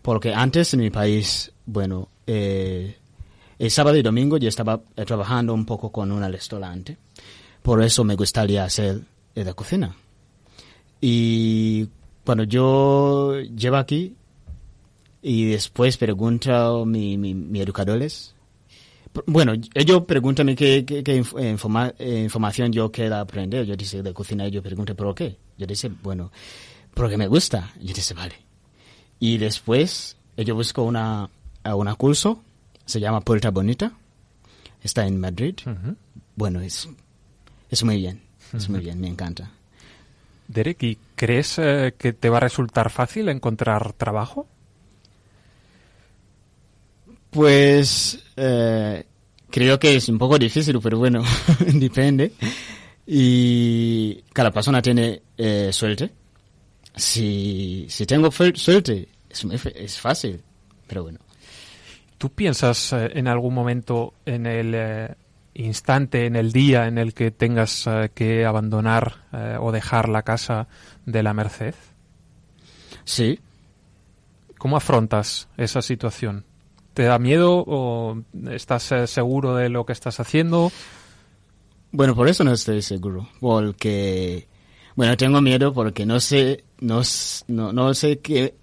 [0.00, 2.98] porque antes en mi país, bueno, eh,
[3.58, 6.96] el sábado y domingo yo estaba eh, trabajando un poco con un restaurante,
[7.62, 9.00] por eso me gustaría hacer
[9.34, 9.94] la cocina.
[11.00, 11.88] Y
[12.24, 14.14] cuando yo llevo aquí
[15.22, 18.34] y después pregunto a mi, mi, educadores,
[19.26, 21.20] bueno, ellos preguntan qué, qué, qué eh,
[21.56, 23.64] informa- eh, información yo quiero aprender.
[23.64, 25.36] Yo dice de cocina, ellos preguntan por qué.
[25.56, 26.32] Yo dice, bueno,
[26.94, 27.72] porque me gusta.
[27.80, 28.34] Yo dice, vale.
[29.20, 31.30] Y después, ellos buscan una,
[31.64, 32.42] una curso,
[32.86, 33.92] se llama Puerta Bonita,
[34.82, 35.56] está en Madrid.
[36.36, 36.88] Bueno, es,
[37.70, 38.20] es muy bien,
[38.52, 39.50] es muy bien, me encanta.
[40.48, 44.46] Derek, ¿y crees eh, que te va a resultar fácil encontrar trabajo?
[47.30, 49.04] Pues eh,
[49.50, 51.22] creo que es un poco difícil, pero bueno,
[51.74, 52.32] depende.
[53.06, 56.10] Y cada persona tiene eh, suerte.
[56.94, 60.40] Si, si tengo suerte, es, muy es fácil,
[60.86, 61.18] pero bueno.
[62.24, 65.14] ¿Tú piensas eh, en algún momento en el eh,
[65.52, 69.26] instante, en el día en el que tengas eh, que abandonar
[69.60, 70.66] o dejar la casa
[71.04, 71.74] de la Merced?
[73.04, 73.40] Sí.
[74.56, 76.46] ¿Cómo afrontas esa situación?
[76.94, 78.16] ¿Te da miedo o
[78.52, 80.72] estás seguro de lo que estás haciendo?
[81.92, 84.48] Bueno, por eso no estoy seguro, porque,
[84.96, 87.02] bueno, tengo miedo porque no sé, no,
[87.48, 88.54] no sé qué,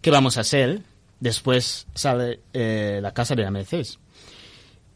[0.00, 0.91] qué vamos a hacer.
[1.22, 4.00] Después sale eh, la casa de la Mercedes.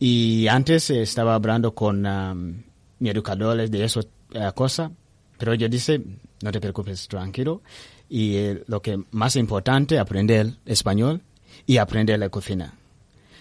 [0.01, 2.65] Y antes eh, estaba hablando con am,
[2.99, 4.01] mi educador de eso
[4.35, 4.91] eh, cosa,
[5.39, 6.03] pero ella dice,
[6.43, 7.63] no te preocupes, tranquilo.
[8.09, 11.23] Y lo que más importante, aprender español
[11.65, 12.75] y aprender la cocina.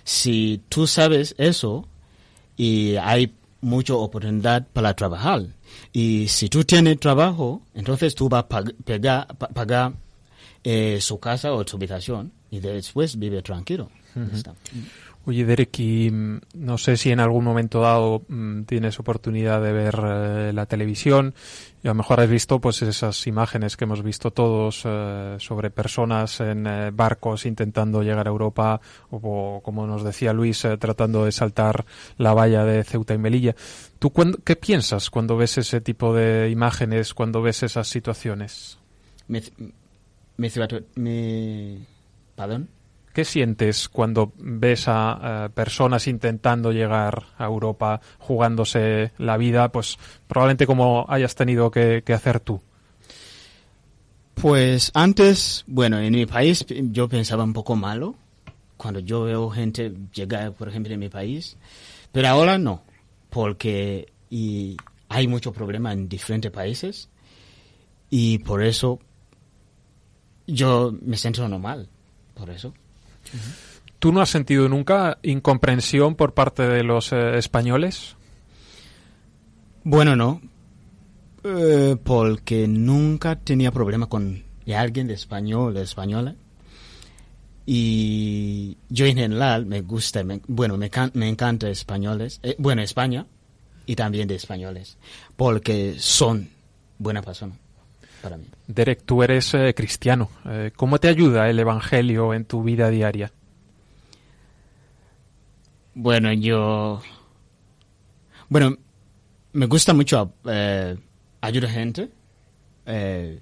[0.03, 1.87] Si tú sabes eso,
[2.55, 5.41] y hay mucha oportunidad para trabajar.
[5.91, 9.93] Y si tú tienes trabajo, entonces tú vas a pagar
[10.99, 13.89] su casa o su habitación y después vive tranquilo.
[15.27, 19.73] Oye, Derek, y mm, no sé si en algún momento dado mm, tienes oportunidad de
[19.73, 21.33] ver eh, la televisión
[21.83, 25.71] y a lo mejor has visto pues esas imágenes que hemos visto todos eh, sobre
[25.71, 31.31] personas en eh, barcos intentando llegar a Europa o, como nos decía Luis, tratando de
[31.31, 31.85] saltar
[32.17, 33.55] la valla de Ceuta y Melilla.
[33.97, 38.77] ¿Tú cuándo- qué piensas cuando ves ese tipo de imágenes, cuando ves esas situaciones?
[39.27, 39.41] Me,
[40.37, 40.51] me,
[40.95, 41.79] me-
[42.35, 42.69] ¿Perdón?
[43.13, 49.97] ¿Qué sientes cuando ves a, eh, personas intentando llegar a Europa, jugándose la vida, pues
[50.27, 52.61] probablemente como hayas tenido que, que hacer tú?
[54.33, 58.15] Pues antes, bueno, en mi país yo pensaba un poco malo
[58.75, 61.57] cuando yo veo gente llegar, por ejemplo, en mi país,
[62.11, 62.83] pero ahora no,
[63.29, 64.75] porque y
[65.07, 67.09] hay mucho problema en diferentes países
[68.09, 68.99] y por eso
[70.47, 71.89] yo me siento normal,
[72.35, 72.73] por eso.
[73.99, 78.15] ¿Tú no has sentido nunca incomprensión por parte de los eh, españoles?
[79.83, 80.41] Bueno, no,
[81.43, 84.43] eh, porque nunca tenía problema con
[84.75, 86.35] alguien de español o española.
[87.65, 92.81] Y yo en general me gusta, me- bueno, me, can- me encanta españoles, eh, bueno,
[92.83, 93.25] España
[93.87, 94.97] y también de españoles,
[95.35, 96.49] porque son
[96.99, 97.55] buena persona
[98.25, 98.45] para mí.
[98.65, 100.29] Derek, tú eres eh, cristiano.
[100.45, 103.31] Eh, ¿Cómo te ayuda el Evangelio en tu vida diaria?
[105.93, 107.03] Bueno, yo,
[108.49, 108.75] bueno,
[109.53, 110.97] me gusta mucho eh,
[111.39, 112.09] ayudar a gente.
[112.87, 113.39] Eh,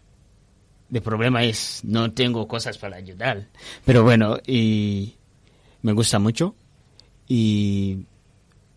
[0.91, 3.47] el problema es no tengo cosas para ayudar,
[3.85, 5.15] pero bueno, y
[5.81, 6.55] me gusta mucho
[7.27, 8.05] y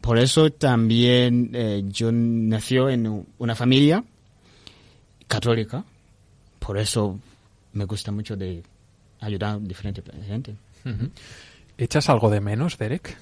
[0.00, 4.04] por eso también eh, yo nació en una familia
[5.26, 5.84] católica,
[6.66, 7.16] por eso
[7.74, 8.60] me gusta mucho de
[9.20, 10.56] ayudar a diferente gente.
[11.78, 13.16] ¿Echas algo de menos, Derek?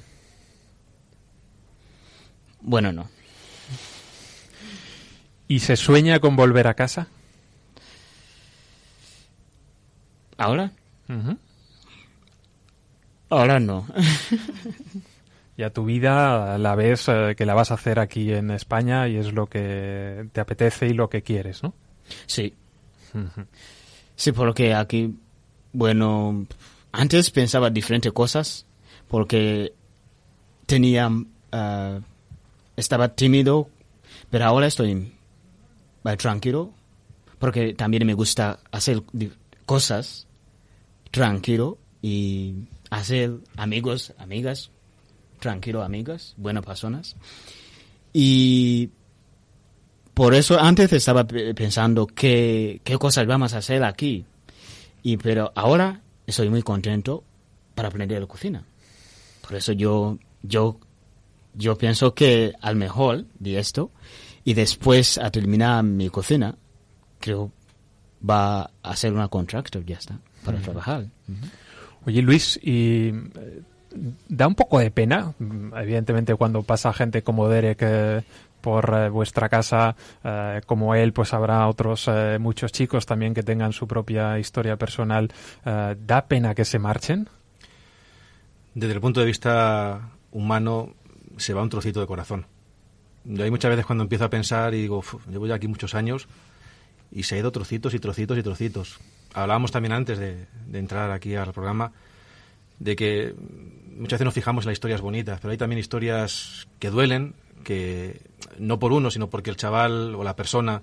[2.63, 3.11] Bueno, no.
[5.47, 7.09] ¿Y se sueña con volver a casa?
[10.39, 10.73] ¿Ahora?
[13.29, 13.87] Ahora no.
[15.57, 19.07] Y a tu vida la ves eh, que la vas a hacer aquí en España
[19.07, 21.75] y es lo que te apetece y lo que quieres, ¿no?
[22.27, 22.55] Sí.
[24.17, 25.17] Sí, porque aquí,
[25.73, 26.47] bueno,
[26.93, 28.67] antes pensaba diferentes cosas,
[29.09, 29.73] porque
[30.67, 31.11] tenía,
[31.53, 32.01] ah,
[32.77, 33.69] estaba tímido,
[34.31, 35.13] pero ahora estoy
[36.19, 36.73] tranquilo,
[37.39, 39.03] porque también me gusta hacer
[39.67, 40.27] cosas
[41.11, 42.55] tranquilo y
[42.91, 44.71] hacer amigos, amigas,
[45.41, 47.17] tranquilo, amigas, buenas personas.
[48.13, 48.91] Y
[50.15, 54.25] por eso antes estaba pe- pensando qué, qué cosas vamos a hacer aquí.
[55.03, 57.23] Y pero ahora estoy muy contento
[57.75, 58.65] para aprender la cocina.
[59.47, 60.79] Por eso yo, yo,
[61.55, 63.91] yo pienso que al mejor de esto
[64.45, 66.55] y después a terminar mi cocina,
[67.21, 67.51] creo
[68.29, 71.07] va a ser una contractor, ya está, para trabajar.
[72.07, 73.63] Oye, Luis, y eh,
[74.29, 75.35] da un poco de pena,
[75.77, 78.23] evidentemente, cuando pasa gente como Derek eh,
[78.65, 83.43] por eh, vuestra casa, eh, como él, pues habrá otros eh, muchos chicos también que
[83.43, 85.31] tengan su propia historia personal.
[85.65, 87.29] ¿Da pena que se marchen?
[88.75, 90.95] Desde el punto de vista humano,
[91.37, 92.47] se va un trocito de corazón.
[93.25, 95.95] Yo hay muchas veces cuando empiezo a pensar y digo, "Uf, llevo ya aquí muchos
[95.95, 96.27] años
[97.13, 98.99] y se ha ido trocitos y trocitos y trocitos.
[99.35, 101.93] Hablábamos también antes de, de entrar aquí al programa
[102.79, 103.35] de que
[103.97, 108.21] muchas veces nos fijamos en las historias bonitas, pero hay también historias que duelen, que
[108.59, 110.83] no por uno, sino porque el chaval o la persona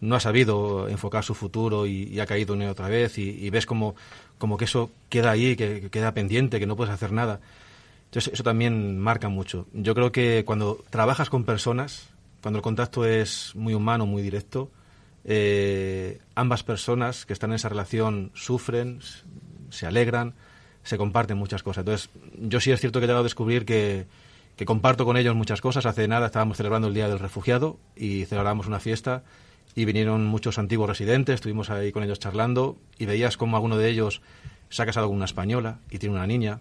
[0.00, 3.66] no ha sabido enfocar su futuro y, ha caído una y otra vez y, ves
[3.66, 3.94] como,
[4.38, 7.40] como que eso queda ahí, que, que queda pendiente, que no puedes hacer nada.
[8.06, 9.66] Entonces eso también marca mucho.
[9.72, 12.08] Yo creo que cuando trabajas con personas,
[12.42, 14.70] cuando el contacto es muy humano, muy directo,
[15.24, 19.00] eh, ambas personas que están en esa relación sufren,
[19.70, 20.34] se alegran,
[20.82, 21.82] se comparten muchas cosas.
[21.82, 24.06] Entonces, yo sí es cierto que he llegado a descubrir que,
[24.56, 25.86] que comparto con ellos muchas cosas.
[25.86, 29.22] Hace nada estábamos celebrando el Día del Refugiado y celebramos una fiesta
[29.74, 33.88] y vinieron muchos antiguos residentes, estuvimos ahí con ellos charlando y veías como alguno de
[33.90, 34.22] ellos
[34.68, 36.60] se ha casado con una española y tiene una niña,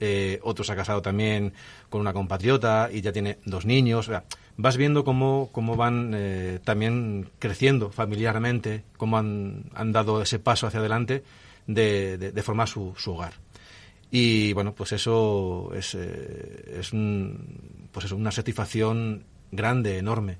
[0.00, 1.52] eh, otro se ha casado también
[1.88, 4.08] con una compatriota y ya tiene dos niños.
[4.08, 4.24] O sea,
[4.56, 10.66] vas viendo cómo, cómo van eh, también creciendo familiarmente, cómo han, han dado ese paso
[10.66, 11.22] hacia adelante
[11.66, 13.34] de, de- de formar su, su hogar.
[14.16, 20.36] Y bueno, pues eso es, eh, es un- pues eso, una satisfacción grande, enorme.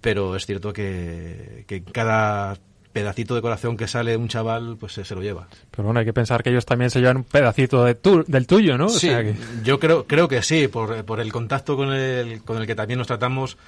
[0.00, 2.56] Pero es cierto que, que cada
[2.94, 5.46] pedacito de corazón que sale un chaval, pues se, se lo lleva.
[5.70, 8.46] Pero bueno, hay que pensar que ellos también se llevan un pedacito de tu- del
[8.46, 8.86] tuyo, ¿no?
[8.86, 12.42] O Sí, sea que- yo creo, creo que sí, por, por el contacto con el,
[12.42, 13.58] con el que también nos tratamos.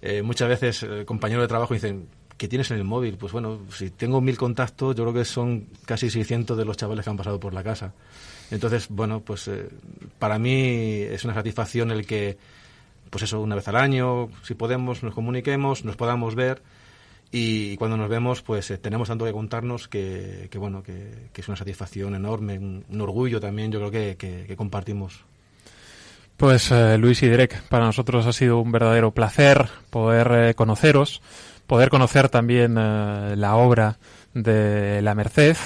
[0.00, 3.16] eh, muchas veces eh, compañeros de trabajo dicen, ¿qué tienes en el móvil?
[3.18, 7.04] Pues bueno, si tengo mil contactos, yo creo que son casi 600 de los chavales
[7.04, 7.92] que han pasado por la casa.
[8.50, 9.68] Entonces, bueno, pues eh,
[10.18, 10.52] para mí
[11.02, 12.36] es una satisfacción el que,
[13.10, 16.62] pues eso, una vez al año, si podemos, nos comuniquemos, nos podamos ver.
[17.32, 21.48] Y cuando nos vemos, pues eh, tenemos tanto que contarnos que, bueno, que, que es
[21.48, 25.24] una satisfacción enorme, un, orgullo también, yo creo que, que- que compartimos.
[26.36, 31.22] Pues eh, Luis y Derek, para nosotros ha sido un verdadero placer poder eh, conoceros,
[31.66, 33.98] poder conocer también eh, la obra
[34.34, 35.56] de La Merced.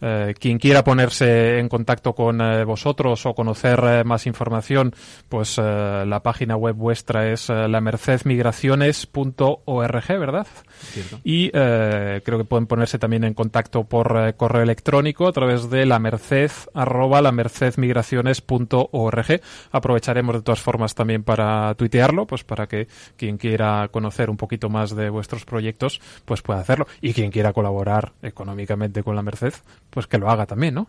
[0.00, 4.94] Eh, quien quiera ponerse en contacto con eh, vosotros o conocer eh, más información,
[5.28, 10.46] pues la página web vuestra es lamercedmigraciones.org, ¿verdad?
[10.92, 11.20] Cierto.
[11.24, 15.98] Y creo que pueden ponerse también en contacto por correo electrónico a través de la
[15.98, 19.40] merced arroba lamercedmigraciones.org.
[19.72, 24.68] Aprovecharemos de todas formas también para tuitearlo, pues para que quien quiera conocer un poquito
[24.68, 26.86] más de vuestros proyectos, pues pueda hacerlo.
[27.00, 29.54] Y quien quiera colaborar económicamente con la Merced,
[29.90, 30.88] pues que lo haga también, ¿no?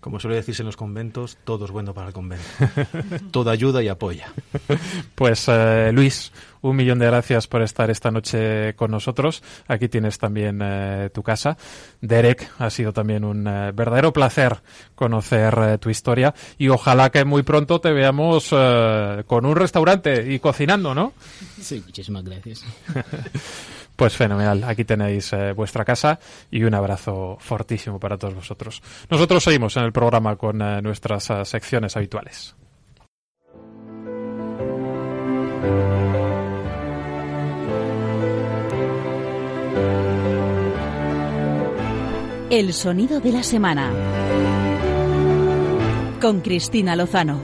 [0.00, 2.44] Como suele decirse en los conventos, todo es bueno para el convento.
[3.30, 4.32] Toda ayuda y apoya.
[5.14, 6.32] Pues eh, Luis,
[6.62, 9.42] un millón de gracias por estar esta noche con nosotros.
[9.68, 11.58] Aquí tienes también eh, tu casa.
[12.00, 14.62] Derek, ha sido también un eh, verdadero placer
[14.94, 20.32] conocer eh, tu historia y ojalá que muy pronto te veamos eh, con un restaurante
[20.32, 21.12] y cocinando, ¿no?
[21.60, 22.64] Sí, muchísimas gracias.
[24.00, 26.18] Pues fenomenal, aquí tenéis eh, vuestra casa
[26.50, 28.80] y un abrazo fortísimo para todos vosotros.
[29.10, 32.56] Nosotros seguimos en el programa con eh, nuestras eh, secciones habituales.
[42.48, 43.92] El sonido de la semana.
[46.22, 47.42] Con Cristina Lozano.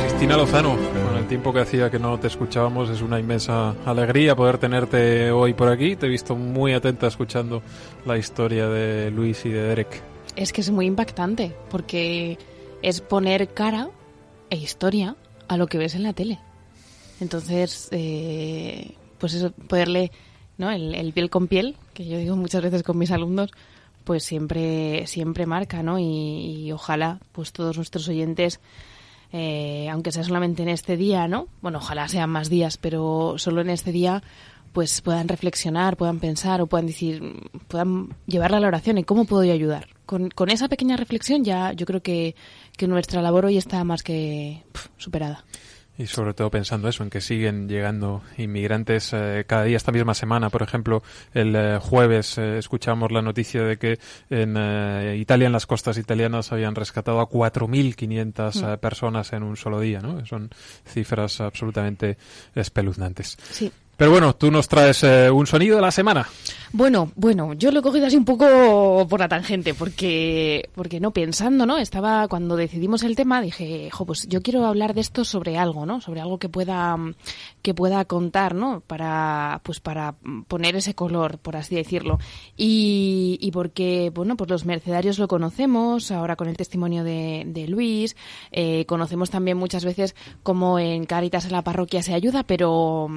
[0.00, 0.76] Cristina Lozano,
[1.24, 5.54] el tiempo que hacía que no te escuchábamos, es una inmensa alegría poder tenerte hoy
[5.54, 5.96] por aquí.
[5.96, 7.62] Te he visto muy atenta escuchando
[8.04, 10.02] la historia de Luis y de Derek.
[10.36, 12.36] Es que es muy impactante, porque
[12.82, 13.88] es poner cara
[14.50, 15.16] e historia
[15.48, 16.40] a lo que ves en la tele.
[17.20, 20.12] Entonces, eh, pues eso, poderle,
[20.58, 20.70] ¿no?
[20.70, 23.50] El, el piel con piel, que yo digo muchas veces con mis alumnos,
[24.04, 25.98] pues siempre, siempre marca, ¿no?
[25.98, 28.60] Y ojalá, pues todos nuestros oyentes,
[29.36, 31.48] eh, aunque sea solamente en este día, ¿no?
[31.60, 34.22] Bueno, ojalá sean más días, pero solo en este día,
[34.72, 39.24] pues puedan reflexionar, puedan pensar o puedan decir, puedan llevarla a la oración y cómo
[39.24, 39.88] puedo yo ayudar.
[40.06, 42.36] Con, con esa pequeña reflexión ya yo creo que,
[42.76, 44.62] que nuestra labor hoy está más que
[44.98, 45.44] superada.
[45.96, 49.76] Y sobre todo pensando eso, en que siguen llegando inmigrantes eh, cada día.
[49.76, 54.56] Esta misma semana, por ejemplo, el eh, jueves eh, escuchamos la noticia de que en
[54.58, 58.72] eh, Italia, en las costas italianas, habían rescatado a 4.500 Mm.
[58.72, 60.26] eh, personas en un solo día, ¿no?
[60.26, 60.50] Son
[60.84, 62.18] cifras absolutamente
[62.56, 63.36] espeluznantes.
[63.50, 63.70] Sí.
[63.96, 66.28] Pero bueno, tú nos traes eh, un sonido de la semana.
[66.72, 71.12] Bueno, bueno, yo lo he cogido así un poco por la tangente, porque, porque no
[71.12, 71.78] pensando, ¿no?
[71.78, 75.86] Estaba, cuando decidimos el tema, dije, jo, pues yo quiero hablar de esto sobre algo,
[75.86, 76.00] ¿no?
[76.00, 76.96] Sobre algo que pueda,
[77.64, 78.82] que pueda contar, ¿no?
[78.86, 80.16] Para, pues para
[80.48, 82.18] poner ese color, por así decirlo.
[82.58, 87.66] Y, y porque, bueno, pues los mercenarios lo conocemos, ahora con el testimonio de, de
[87.66, 88.16] Luis,
[88.52, 93.08] eh, conocemos también muchas veces cómo en Caritas en la parroquia se ayuda, pero,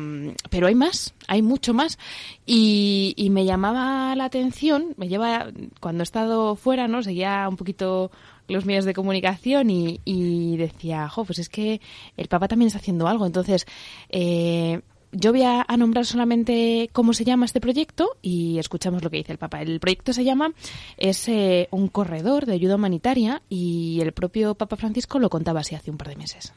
[0.50, 2.00] pero hay más, hay mucho más.
[2.46, 5.48] Y, y me llamaba la atención, me lleva,
[5.82, 7.04] cuando he estado fuera, ¿no?
[7.04, 8.12] Seguía un poquito
[8.48, 11.82] los medios de comunicación y, decía, jo, pues es que
[12.16, 13.26] el Papa también está haciendo algo.
[13.26, 13.66] Entonces,
[14.10, 14.82] eh,
[15.12, 19.18] yo voy a, a, nombrar solamente cómo se llama este proyecto y escuchamos lo que
[19.18, 19.62] dice el Papa.
[19.62, 20.54] El proyecto se llama,
[20.98, 25.76] es eh, un corredor de ayuda humanitaria y el propio Papa Francisco lo contaba así
[25.76, 26.54] hace un par de meses.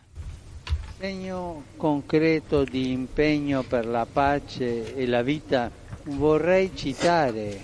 [1.00, 5.70] Segno concreto di impegno per la pace e la vita
[6.04, 7.58] vorrei citare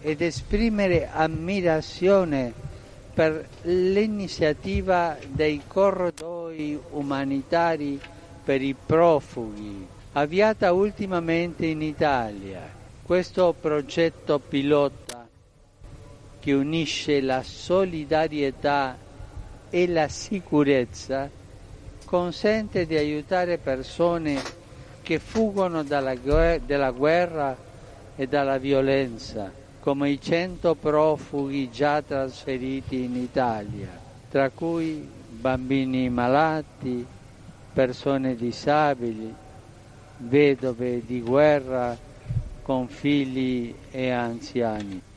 [0.00, 2.52] ed esprimere ammirazione
[3.18, 8.00] per l'iniziativa dei corridoi umanitari
[8.44, 12.60] per i profughi, avviata ultimamente in Italia.
[13.02, 15.26] Questo progetto pilota
[16.38, 18.96] che unisce la solidarietà
[19.68, 21.28] e la sicurezza
[22.04, 24.40] consente di aiutare persone
[25.02, 27.56] che fuggono dalla, guerra
[28.14, 29.57] e dalla violenza,
[29.88, 33.88] come i 100 profughi già trasferiti in Italia,
[34.28, 35.08] tra cui
[35.40, 37.06] bambini malati,
[37.72, 39.34] persone disabili,
[40.18, 41.96] vedove di guerra
[42.60, 45.07] con figli e anziani.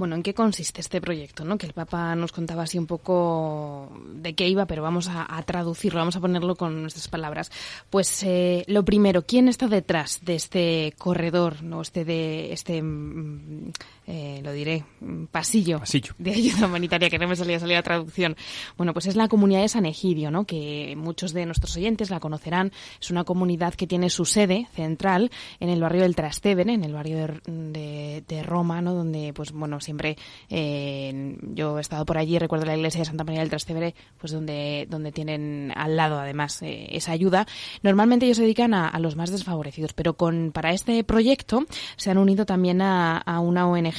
[0.00, 1.44] Bueno, ¿en qué consiste este proyecto?
[1.44, 1.58] ¿no?
[1.58, 6.00] Que el Papa nos contaba así un poco de qué iba, pero vamos a, traducirlo,
[6.00, 7.52] vamos a ponerlo con nuestras palabras.
[7.90, 13.72] Pues eh, lo primero, ¿quién está detrás de este corredor, no este de este mm,
[14.06, 14.84] eh, lo diré,
[15.30, 18.36] pasillo, pasillo, de ayuda humanitaria, que no me salía salir la traducción.
[18.76, 20.44] Bueno, pues es la comunidad de San Egidio, ¿no?
[20.46, 22.72] que muchos de nuestros oyentes la conocerán.
[23.00, 25.30] Es una comunidad que tiene su sede central
[25.60, 28.94] en el barrio del Trastevere, en el barrio de, de, de Roma, ¿no?
[28.94, 30.16] donde, pues bueno, siempre
[30.48, 34.32] eh, yo he estado por allí, recuerdo la iglesia de Santa María del Trastevere, pues
[34.32, 37.46] donde, donde tienen al lado además eh, esa ayuda.
[37.82, 41.64] Normalmente ellos se dedican a, a, los más desfavorecidos, pero con para este proyecto
[41.96, 43.89] se han unido también a, a una ONG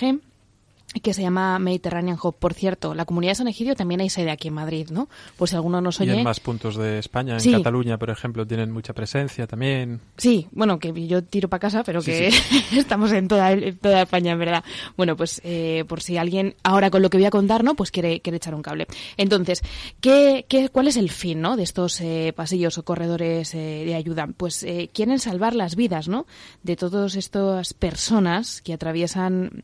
[1.00, 2.36] que se llama Mediterranean Hub.
[2.36, 5.08] Por cierto, la comunidad de San Egidio también hay sede aquí en Madrid, ¿no?
[5.38, 6.16] Pues si alguno nos oye...
[6.16, 7.52] Y en más puntos de España, en sí.
[7.52, 10.02] Cataluña, por ejemplo, tienen mucha presencia también.
[10.18, 12.64] Sí, bueno, que yo tiro para casa, pero sí, que sí.
[12.78, 14.64] estamos en toda, en toda España, en verdad.
[14.98, 17.76] Bueno, pues eh, por si alguien, ahora con lo que voy a contar, ¿no?
[17.76, 18.88] Pues quiere, quiere echar un cable.
[19.16, 19.62] Entonces,
[20.02, 21.56] ¿qué, qué, ¿cuál es el fin, ¿no?
[21.56, 24.28] De estos eh, pasillos o corredores eh, de ayuda?
[24.36, 26.26] Pues quieren salvar las vidas, ¿no?
[26.64, 29.64] De todas estas personas que atraviesan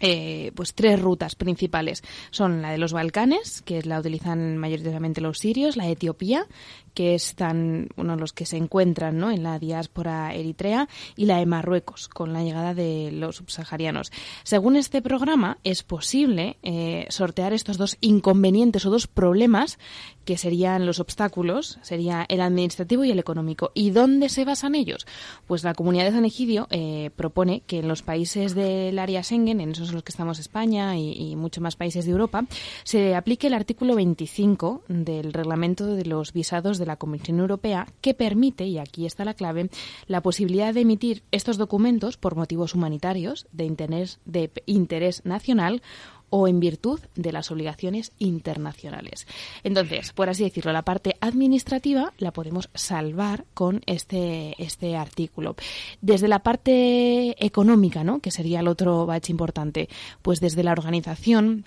[0.00, 2.02] eh, pues tres rutas principales.
[2.30, 6.46] Son la de los Balcanes, que la utilizan mayoritariamente los sirios, la de Etiopía,
[6.94, 9.30] que están de los que se encuentran ¿no?
[9.30, 14.10] en la diáspora eritrea, y la de Marruecos, con la llegada de los subsaharianos.
[14.42, 19.78] Según este programa, es posible eh, sortear estos dos inconvenientes o dos problemas
[20.24, 23.70] que serían los obstáculos, sería el administrativo y el económico.
[23.74, 25.06] ¿Y dónde se basan ellos?
[25.46, 29.60] Pues la comunidad de San Egidio eh, propone que en los países del área Schengen,
[29.60, 32.44] en esos en los que estamos España y, y muchos más países de Europa,
[32.84, 38.14] se aplique el artículo 25 del reglamento de los visados de la Comisión Europea que
[38.14, 39.70] permite, y aquí está la clave,
[40.06, 45.82] la posibilidad de emitir estos documentos por motivos humanitarios de interés, de interés nacional
[46.30, 49.26] o en virtud de las obligaciones internacionales.
[49.64, 55.56] Entonces, por así decirlo, la parte administrativa la podemos salvar con este, este artículo.
[56.00, 58.20] Desde la parte económica, ¿no?
[58.20, 59.88] que sería el otro batch importante,
[60.22, 61.64] pues desde la organización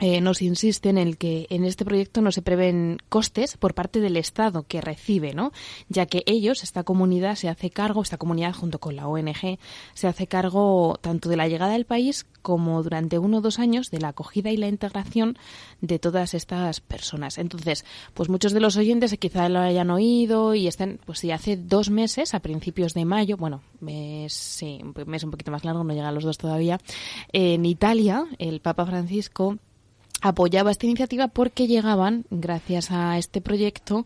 [0.00, 4.00] eh, nos insisten en el que en este proyecto no se prevén costes por parte
[4.00, 5.52] del Estado que recibe, ¿no?
[5.88, 9.58] Ya que ellos, esta comunidad, se hace cargo, esta comunidad junto con la ONG,
[9.94, 13.90] se hace cargo tanto de la llegada al país como durante uno o dos años
[13.90, 15.36] de la acogida y la integración
[15.80, 17.38] de todas estas personas.
[17.38, 17.84] Entonces,
[18.14, 21.90] pues muchos de los oyentes quizá lo hayan oído y estén, pues sí, hace dos
[21.90, 25.92] meses, a principios de mayo, bueno, mes, sí, un mes un poquito más largo, no
[25.92, 26.80] llega a los dos todavía,
[27.32, 29.58] en Italia, el Papa Francisco
[30.20, 34.04] apoyaba esta iniciativa porque llegaban, gracias a este proyecto,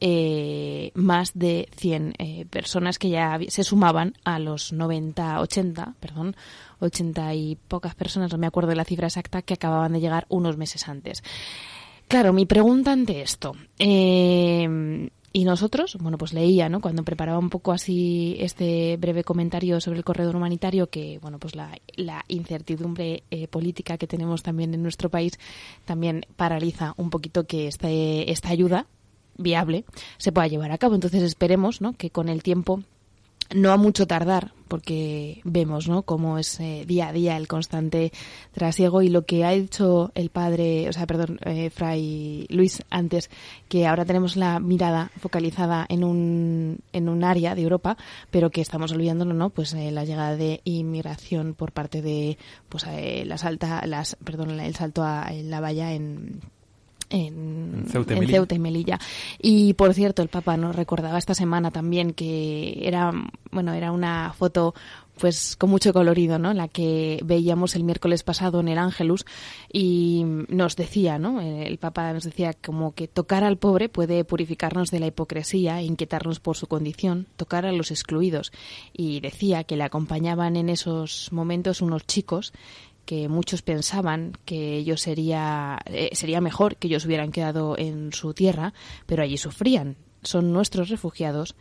[0.00, 6.36] eh, más de 100 eh, personas que ya se sumaban a los 90, 80, perdón,
[6.80, 10.26] 80 y pocas personas, no me acuerdo de la cifra exacta, que acababan de llegar
[10.28, 11.22] unos meses antes.
[12.08, 13.56] Claro, mi pregunta ante esto.
[13.78, 16.80] Eh, y nosotros, bueno, pues leía, ¿no?
[16.80, 21.56] Cuando preparaba un poco así este breve comentario sobre el corredor humanitario, que, bueno, pues
[21.56, 25.40] la, la incertidumbre eh, política que tenemos también en nuestro país
[25.86, 28.86] también paraliza un poquito que este, esta ayuda
[29.36, 29.84] viable
[30.18, 30.94] se pueda llevar a cabo.
[30.94, 31.94] Entonces esperemos, ¿no?
[31.94, 32.84] Que con el tiempo
[33.54, 36.02] no a mucho tardar, porque vemos ¿no?
[36.02, 38.12] cómo es eh, día a día el constante
[38.52, 43.30] trasiego y lo que ha hecho el padre, o sea, perdón, eh, Fray Luis antes,
[43.68, 47.96] que ahora tenemos la mirada focalizada en un, en un área de Europa,
[48.30, 49.50] pero que estamos olvidándolo, ¿no?
[49.50, 52.38] Pues eh, la llegada de inmigración por parte de
[52.68, 52.84] pues
[53.24, 56.40] la salta, las, perdón, el salto a la valla en
[57.14, 58.98] en, Ceuta, y Melilla.
[59.40, 63.12] y por cierto, el Papa nos recordaba esta semana también que era,
[63.50, 64.74] bueno, era una foto
[65.18, 66.52] pues con mucho colorido, ¿no?
[66.54, 69.24] La que veíamos el miércoles pasado en el Ángelus
[69.72, 71.40] y nos decía, ¿no?
[71.40, 75.84] El Papa nos decía como que tocar al pobre puede purificarnos de la hipocresía e
[75.84, 78.52] inquietarnos por su condición, tocar a los excluidos.
[78.92, 82.52] Y decía que le acompañaban en esos momentos unos chicos
[83.04, 88.34] que muchos pensaban que ellos sería, eh, sería mejor que ellos hubieran quedado en su
[88.34, 88.72] tierra,
[89.06, 89.96] pero allí sufrían.
[90.22, 91.54] Son nuestros refugiados,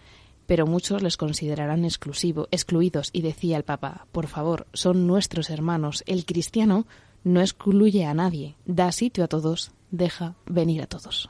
[0.45, 3.09] pero muchos les considerarán exclusivo, excluidos.
[3.13, 6.03] Y decía el Papa, por favor, son nuestros hermanos.
[6.07, 6.85] El cristiano
[7.23, 11.29] no excluye a nadie, da sitio a todos, deja venir a todos.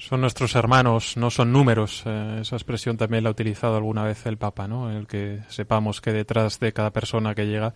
[0.00, 2.04] Son nuestros hermanos, no son números.
[2.06, 4.90] Eh, esa expresión también la ha utilizado alguna vez el Papa, ¿no?
[4.90, 7.74] El que sepamos que detrás de cada persona que llega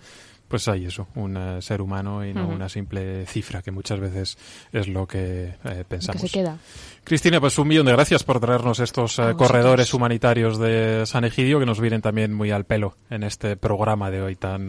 [0.48, 4.38] pues hay eso, un eh, ser humano y no una simple cifra, que muchas veces
[4.72, 6.22] es lo que eh, pensamos.
[6.22, 6.58] Que se queda.
[7.02, 11.58] Cristina, pues un millón de gracias por traernos estos eh, corredores humanitarios de San Egidio
[11.60, 14.68] que nos vienen también muy al pelo en este programa de hoy tan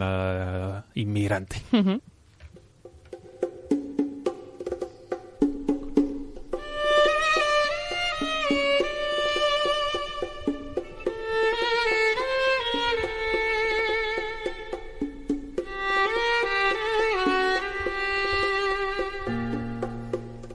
[0.94, 1.62] inmigrante.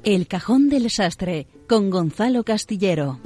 [0.03, 3.19] El cajón del sastre con Gonzalo Castillero.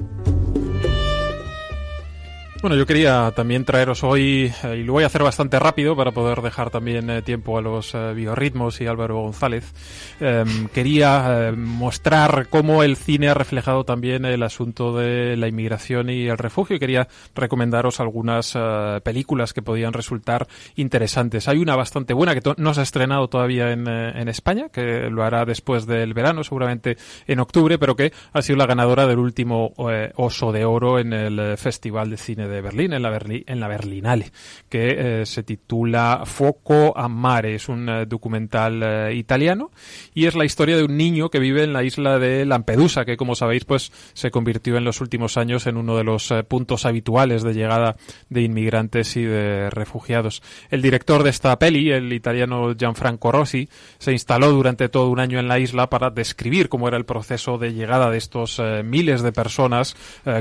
[2.65, 6.13] Bueno, yo quería también traeros hoy, eh, y lo voy a hacer bastante rápido para
[6.13, 9.71] poder dejar también eh, tiempo a los eh, biorritmos y Álvaro González,
[10.19, 16.25] em, quería mostrar cómo el cine ha reflejado también el asunto de la inmigración y
[16.25, 18.57] el refugio quería recomendaros algunas
[19.03, 21.47] películas que podían resultar interesantes.
[21.47, 25.23] Hay una bastante buena que no se ha estrenado todavía en, en España, que lo
[25.23, 26.97] hará después del verano, seguramente
[27.27, 29.71] en octubre, pero que ha sido la ganadora del último
[30.15, 33.67] Oso de Oro en el Festival de Cine de de Berlín, en la, en la
[33.67, 34.31] Berlinale,
[34.69, 37.55] que eh, se titula Foco a Mare.
[37.55, 39.71] Es un eh, documental eh, italiano
[40.13, 43.17] y es la historia de un niño que vive en la isla de Lampedusa, que
[43.17, 47.43] como sabéis, pues se convirtió en los últimos años en uno de los puntos habituales
[47.43, 47.97] de llegada
[48.29, 50.41] de inmigrantes y de refugiados.
[50.69, 55.39] El director de esta peli, el italiano Gianfranco Rossi, se instaló durante todo un año
[55.39, 59.31] en la isla para describir cómo era el proceso de llegada de estos miles de
[59.31, 59.95] personas,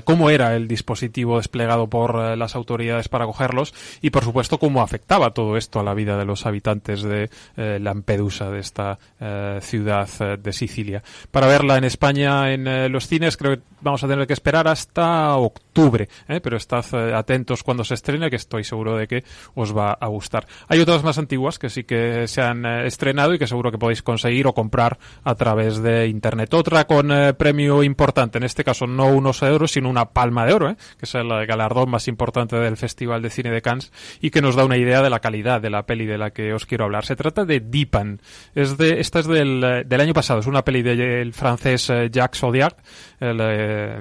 [0.05, 4.59] cómo era el dispositivo desplegado por por eh, las autoridades para cogerlos y por supuesto
[4.59, 8.99] cómo afectaba todo esto a la vida de los habitantes de eh, Lampedusa, de esta
[9.19, 11.03] eh, ciudad de Sicilia.
[11.31, 15.35] Para verla en España en los cines creo que vamos a tener que esperar hasta
[15.37, 20.07] octubre, pero estad atentos cuando se estrene que estoy seguro de que os va a
[20.07, 20.47] gustar.
[20.69, 24.03] Hay otras más antiguas que sí que se han estrenado y que seguro que podéis
[24.03, 26.53] conseguir o comprar a través de internet.
[26.55, 30.75] Otra con premio importante, en este caso no unos euros sino una palma de oro,
[30.75, 34.57] que es el galardón más importante del Festival de Cine de Cannes y que nos
[34.57, 37.05] da una idea de la calidad de la peli de la que os quiero hablar.
[37.05, 38.21] Se trata de Dipan.
[38.55, 40.41] Es de, esta es del, del año pasado.
[40.41, 42.77] Es una peli del francés eh, Jacques Audiard,
[43.21, 43.99] eh,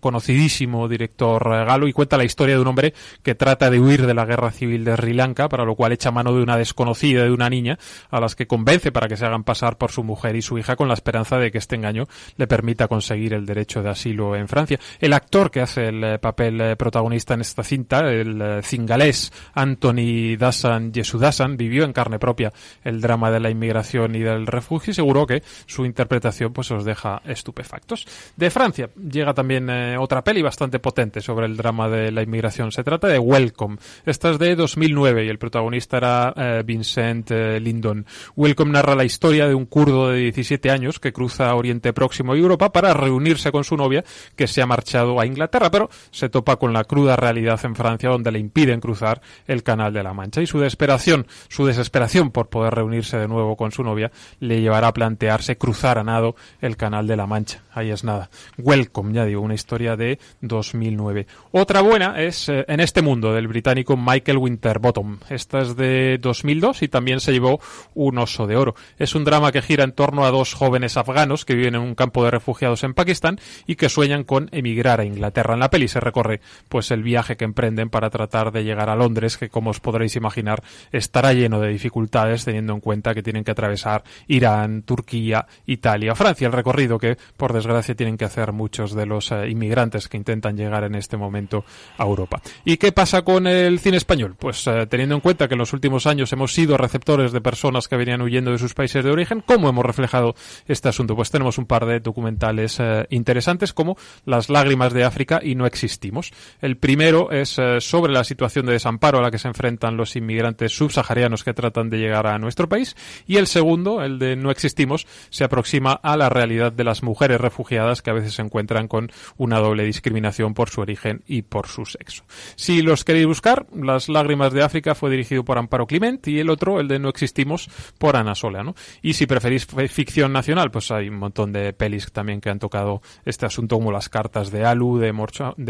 [0.00, 4.06] conocidísimo director eh, galo, y cuenta la historia de un hombre que trata de huir
[4.06, 7.24] de la guerra civil de Sri Lanka, para lo cual echa mano de una desconocida,
[7.24, 7.78] de una niña,
[8.10, 10.76] a las que convence para que se hagan pasar por su mujer y su hija
[10.76, 14.48] con la esperanza de que este engaño le permita conseguir el derecho de asilo en
[14.48, 14.78] Francia.
[15.00, 20.92] El actor que hace el papel protagonista en esta cinta, el eh, cingalés Anthony Dasan
[20.92, 22.52] Yesudasan, vivió en carne propia
[22.84, 26.84] el drama de la inmigración y del refugio y seguro que su interpretación pues os
[26.84, 28.06] deja estupefactos.
[28.36, 32.72] De Francia llega también eh, otra peli bastante potente sobre el drama de la inmigración.
[32.72, 33.76] Se trata de Welcome.
[34.06, 38.06] Esta es de 2009 y el protagonista era eh, Vincent Lindon.
[38.36, 42.40] Welcome narra la historia de un kurdo de 17 años que cruza Oriente Próximo y
[42.40, 44.02] Europa para reunirse con su novia
[44.34, 48.08] que se ha marchado a Inglaterra, pero se topa con la cruda realidad en Francia
[48.08, 50.40] donde le impiden cruzar el Canal de la Mancha.
[50.40, 54.10] Y su desesperación, su desesperación por poder reunirse de nuevo con su novia
[54.40, 57.62] le llevará a plantearse cruzar a nado el Canal de la Mancha.
[57.78, 58.30] Ahí es nada.
[58.58, 61.26] Welcome, ya digo, una historia de 2009.
[61.52, 65.18] Otra buena es eh, En este mundo, del británico Michael Winterbottom.
[65.28, 67.60] Esta es de 2002 y también se llevó
[67.94, 68.74] un oso de oro.
[68.98, 71.94] Es un drama que gira en torno a dos jóvenes afganos que viven en un
[71.94, 75.54] campo de refugiados en Pakistán y que sueñan con emigrar a Inglaterra.
[75.54, 78.96] En la peli se recorre pues el viaje que emprenden para tratar de llegar a
[78.96, 80.62] Londres, que como os podréis imaginar
[80.92, 86.46] estará lleno de dificultades teniendo en cuenta que tienen que atravesar Irán, Turquía, Italia, Francia,
[86.46, 90.56] el recorrido que por desgracia tienen que hacer muchos de los eh, inmigrantes que intentan
[90.56, 91.64] llegar en este momento
[91.96, 92.40] a Europa.
[92.64, 94.36] ¿Y qué pasa con el cine español?
[94.38, 97.88] Pues eh, teniendo en cuenta que en los últimos años hemos sido receptores de personas
[97.88, 100.34] que venían huyendo de sus países de origen, ¿cómo hemos reflejado
[100.66, 101.14] este asunto?
[101.14, 105.66] Pues tenemos un par de documentales eh, interesantes como Las lágrimas de África y No
[105.66, 106.32] existimos.
[106.60, 110.76] El primero es sobre la situación de desamparo a la que se enfrentan los inmigrantes
[110.76, 112.96] subsaharianos que tratan de llegar a nuestro país
[113.26, 117.40] y el segundo, el de No existimos, se aproxima a la realidad de las mujeres
[117.40, 121.66] refugiadas que a veces se encuentran con una doble discriminación por su origen y por
[121.66, 122.24] su sexo.
[122.56, 126.50] Si los queréis buscar, Las lágrimas de África fue dirigido por Amparo Clement y el
[126.50, 128.62] otro, el de No existimos, por Ana Sola.
[128.62, 128.74] ¿no?
[129.02, 133.02] Y si preferís ficción nacional, pues hay un montón de pelis también que han tocado
[133.24, 135.12] este asunto, como Las cartas de Alu, de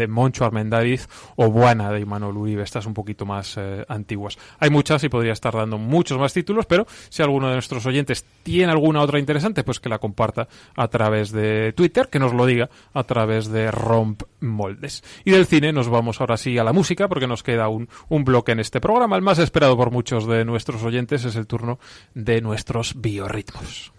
[0.07, 4.37] Moncho Armendáriz o Buana, de Imanol Uribe, estas un poquito más eh, antiguas.
[4.59, 8.25] Hay muchas y podría estar dando muchos más títulos, pero si alguno de nuestros oyentes
[8.43, 12.45] tiene alguna otra interesante, pues que la comparta a través de Twitter, que nos lo
[12.45, 15.03] diga a través de Romp Moldes.
[15.25, 18.23] Y del cine nos vamos ahora sí a la música, porque nos queda un, un
[18.23, 19.15] bloque en este programa.
[19.15, 21.79] El más esperado por muchos de nuestros oyentes es el turno
[22.13, 23.91] de nuestros biorritmos.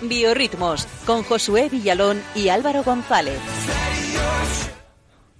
[0.00, 3.38] Biorritmos con Josué Villalón y Álvaro González.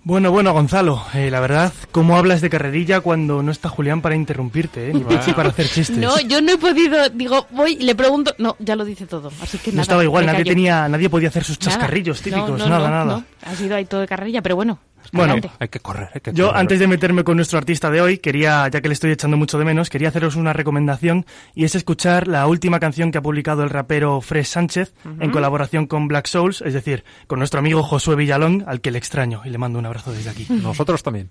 [0.09, 4.15] Bueno, bueno, Gonzalo, eh, la verdad, ¿cómo hablas de carrerilla cuando no está Julián para
[4.15, 4.95] interrumpirte, eh?
[4.95, 5.03] Ni
[5.35, 5.99] para hacer chistes.
[5.99, 9.59] No, yo no he podido, digo, voy, le pregunto, no, ya lo dice todo, así
[9.59, 13.23] que No estaba igual, nadie tenía, nadie podía hacer sus chascarrillos típicos, nada, nada.
[13.45, 14.79] Ha sido ahí todo de carrerilla, pero bueno,
[15.13, 16.09] bueno, hay que correr.
[16.15, 18.95] Hay que yo, antes de meterme con nuestro artista de hoy, quería, ya que le
[18.95, 23.11] estoy echando mucho de menos, quería haceros una recomendación y es escuchar la última canción
[23.11, 27.39] que ha publicado el rapero Fresh Sánchez en colaboración con Black Souls, es decir, con
[27.39, 30.47] nuestro amigo Josué Villalón, al que le extraño y le mando un abrazo desde aquí.
[30.51, 31.31] Nosotros también.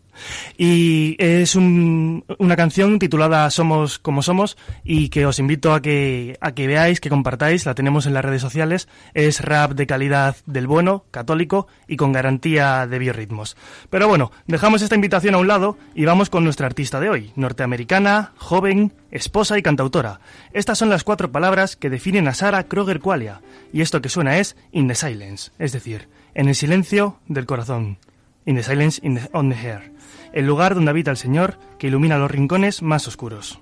[0.58, 6.54] Y es una canción titulada Somos como somos y que os invito a que, a
[6.54, 8.88] que veáis, que compartáis, la tenemos en las redes sociales.
[9.14, 13.57] Es rap de calidad del bueno, católico y con garantía de biorritmos.
[13.90, 17.32] Pero bueno, dejamos esta invitación a un lado y vamos con nuestra artista de hoy,
[17.36, 20.20] norteamericana, joven, esposa y cantautora.
[20.54, 23.42] Estas son las cuatro palabras que definen a Sarah Kroger Qualia,
[23.72, 27.98] y esto que suena es In the Silence, es decir, en el silencio del corazón.
[28.46, 29.92] In the Silence in on the Hair,
[30.34, 33.60] el lugar donde habita el Señor que ilumina los rincones más oscuros.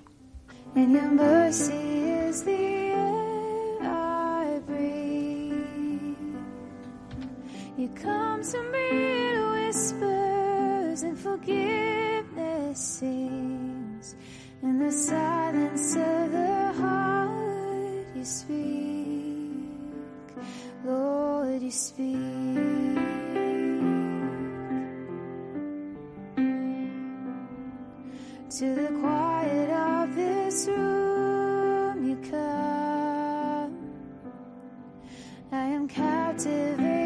[12.75, 14.15] Sings.
[14.61, 18.55] In the silence of the heart, you speak.
[20.83, 22.15] Lord, you speak.
[28.57, 33.75] To the quiet of this room, you come.
[35.51, 37.04] I am captivated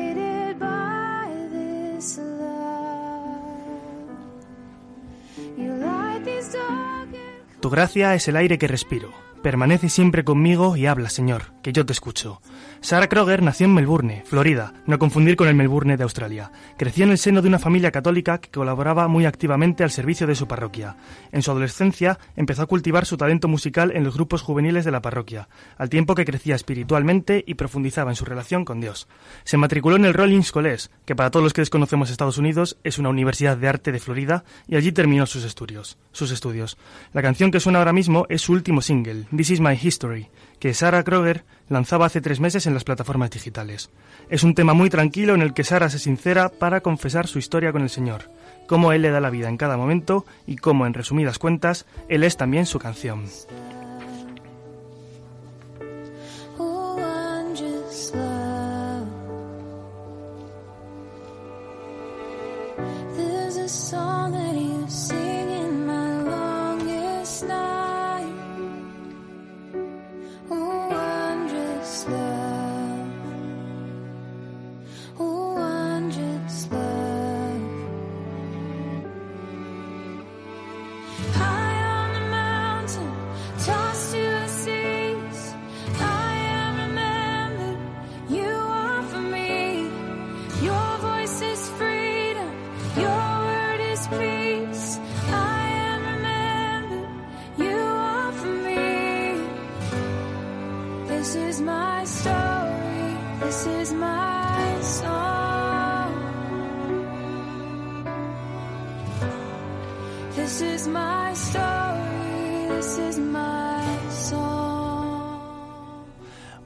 [7.59, 9.11] Tu gracia es el aire que respiro.
[9.43, 12.41] Permanece siempre conmigo y habla, Señor, que yo te escucho.
[12.81, 16.51] Sarah Kroger nació en Melbourne, Florida, no confundir con el Melbourne de Australia.
[16.77, 20.35] Creció en el seno de una familia católica que colaboraba muy activamente al servicio de
[20.35, 20.95] su parroquia.
[21.33, 25.01] En su adolescencia empezó a cultivar su talento musical en los grupos juveniles de la
[25.01, 29.09] parroquia, al tiempo que crecía espiritualmente y profundizaba en su relación con Dios.
[29.43, 32.97] Se matriculó en el Rollins College, que para todos los que desconocemos Estados Unidos es
[32.97, 35.97] una universidad de arte de Florida, y allí terminó sus estudios.
[36.13, 36.77] Sus estudios.
[37.11, 40.29] La canción que suena ahora mismo es su último single, This is My History,
[40.59, 43.89] que Sarah Kroger lanzaba hace tres meses en las plataformas digitales.
[44.29, 47.71] Es un tema muy tranquilo en el que Sarah se sincera para confesar su historia
[47.71, 48.29] con el Señor,
[48.67, 52.23] cómo Él le da la vida en cada momento y cómo, en resumidas cuentas, Él
[52.23, 53.25] es también su canción.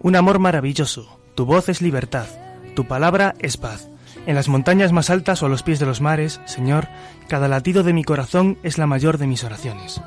[0.04, 1.18] Un amor maravilloso.
[1.36, 2.28] Tu voz es libertad.
[2.76, 3.88] Tu palabra es paz.
[4.26, 6.88] En las montañas más altas o a los pies de los mares, Señor,
[7.28, 10.01] cada latido de mi corazón es la mayor de mis oraciones.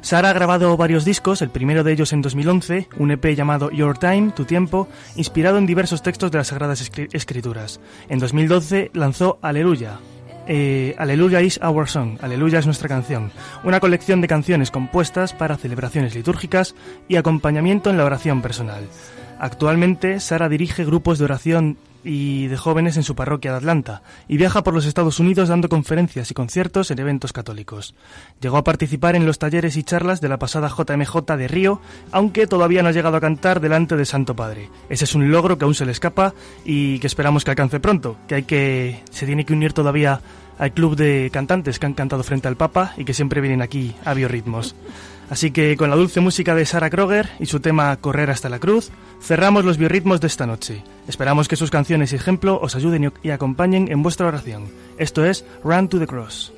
[0.00, 3.98] Sara ha grabado varios discos, el primero de ellos en 2011, un EP llamado Your
[3.98, 7.80] Time, Tu Tiempo, inspirado en diversos textos de las Sagradas Escri- Escrituras.
[8.08, 9.98] En 2012 lanzó Aleluya.
[10.46, 13.30] Eh, Aleluya is our song, Aleluya es nuestra canción,
[13.62, 16.74] una colección de canciones compuestas para celebraciones litúrgicas
[17.06, 18.88] y acompañamiento en la oración personal.
[19.40, 24.36] Actualmente, Sara dirige grupos de oración y de jóvenes en su parroquia de Atlanta y
[24.36, 27.94] viaja por los Estados Unidos dando conferencias y conciertos en eventos católicos.
[28.42, 31.80] Llegó a participar en los talleres y charlas de la pasada JMJ de Río,
[32.12, 34.68] aunque todavía no ha llegado a cantar delante del Santo Padre.
[34.90, 38.18] Ese es un logro que aún se le escapa y que esperamos que alcance pronto,
[38.28, 40.20] que hay que se tiene que unir todavía
[40.58, 43.94] al club de cantantes que han cantado frente al Papa y que siempre vienen aquí
[44.04, 44.74] a biorritmos.
[45.30, 48.58] Así que con la dulce música de Sarah Kroger y su tema Correr hasta la
[48.58, 48.90] cruz,
[49.22, 50.82] cerramos los biorritmos de esta noche.
[51.06, 54.64] Esperamos que sus canciones y ejemplo os ayuden y- acompañen en vuestra oración.
[54.98, 56.52] Esto es Run to the Cross.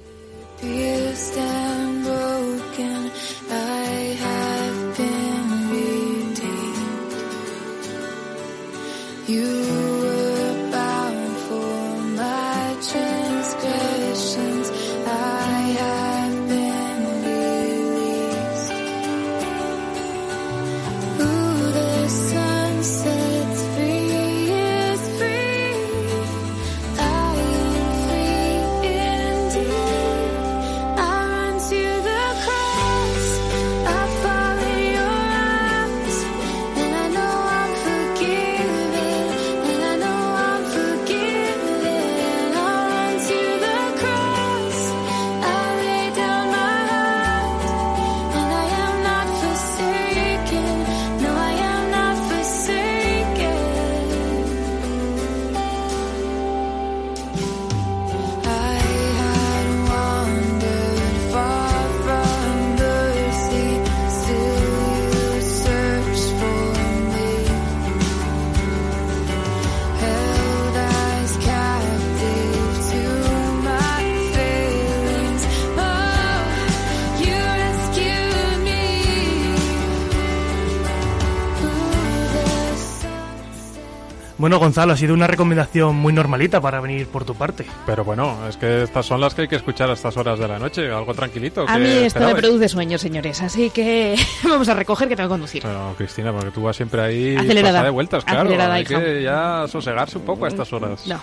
[84.42, 87.64] Bueno, Gonzalo, ha sido una recomendación muy normalita para venir por tu parte.
[87.86, 90.48] Pero bueno, es que estas son las que hay que escuchar a estas horas de
[90.48, 91.62] la noche, algo tranquilito.
[91.62, 92.36] A ¿qué mí esto me esperabais?
[92.42, 95.64] produce sueños, señores, así que vamos a recoger que tengo que conducir.
[95.64, 97.84] No, Cristina, porque tú vas siempre ahí Acelerada.
[97.84, 98.40] de vueltas, claro.
[98.40, 98.98] Acelerada, hay hija.
[98.98, 101.06] que ya sosegarse un poco a estas horas.
[101.06, 101.20] No.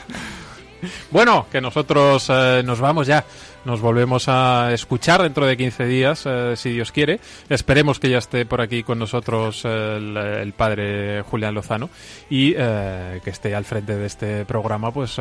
[1.11, 3.25] Bueno, que nosotros eh, nos vamos ya.
[3.65, 7.19] Nos volvemos a escuchar dentro de 15 días, eh, si Dios quiere.
[7.49, 11.89] Esperemos que ya esté por aquí con nosotros eh, el, el padre Julián Lozano
[12.29, 15.17] y que esté al frente de este programa, pues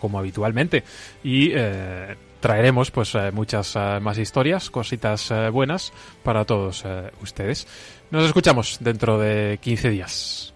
[0.00, 0.84] como habitualmente.
[1.22, 1.52] Y
[2.40, 5.92] traeremos pues muchas más historias, cositas buenas
[6.22, 6.84] para todos
[7.22, 7.66] ustedes.
[8.10, 10.55] Nos escuchamos dentro de 15 días.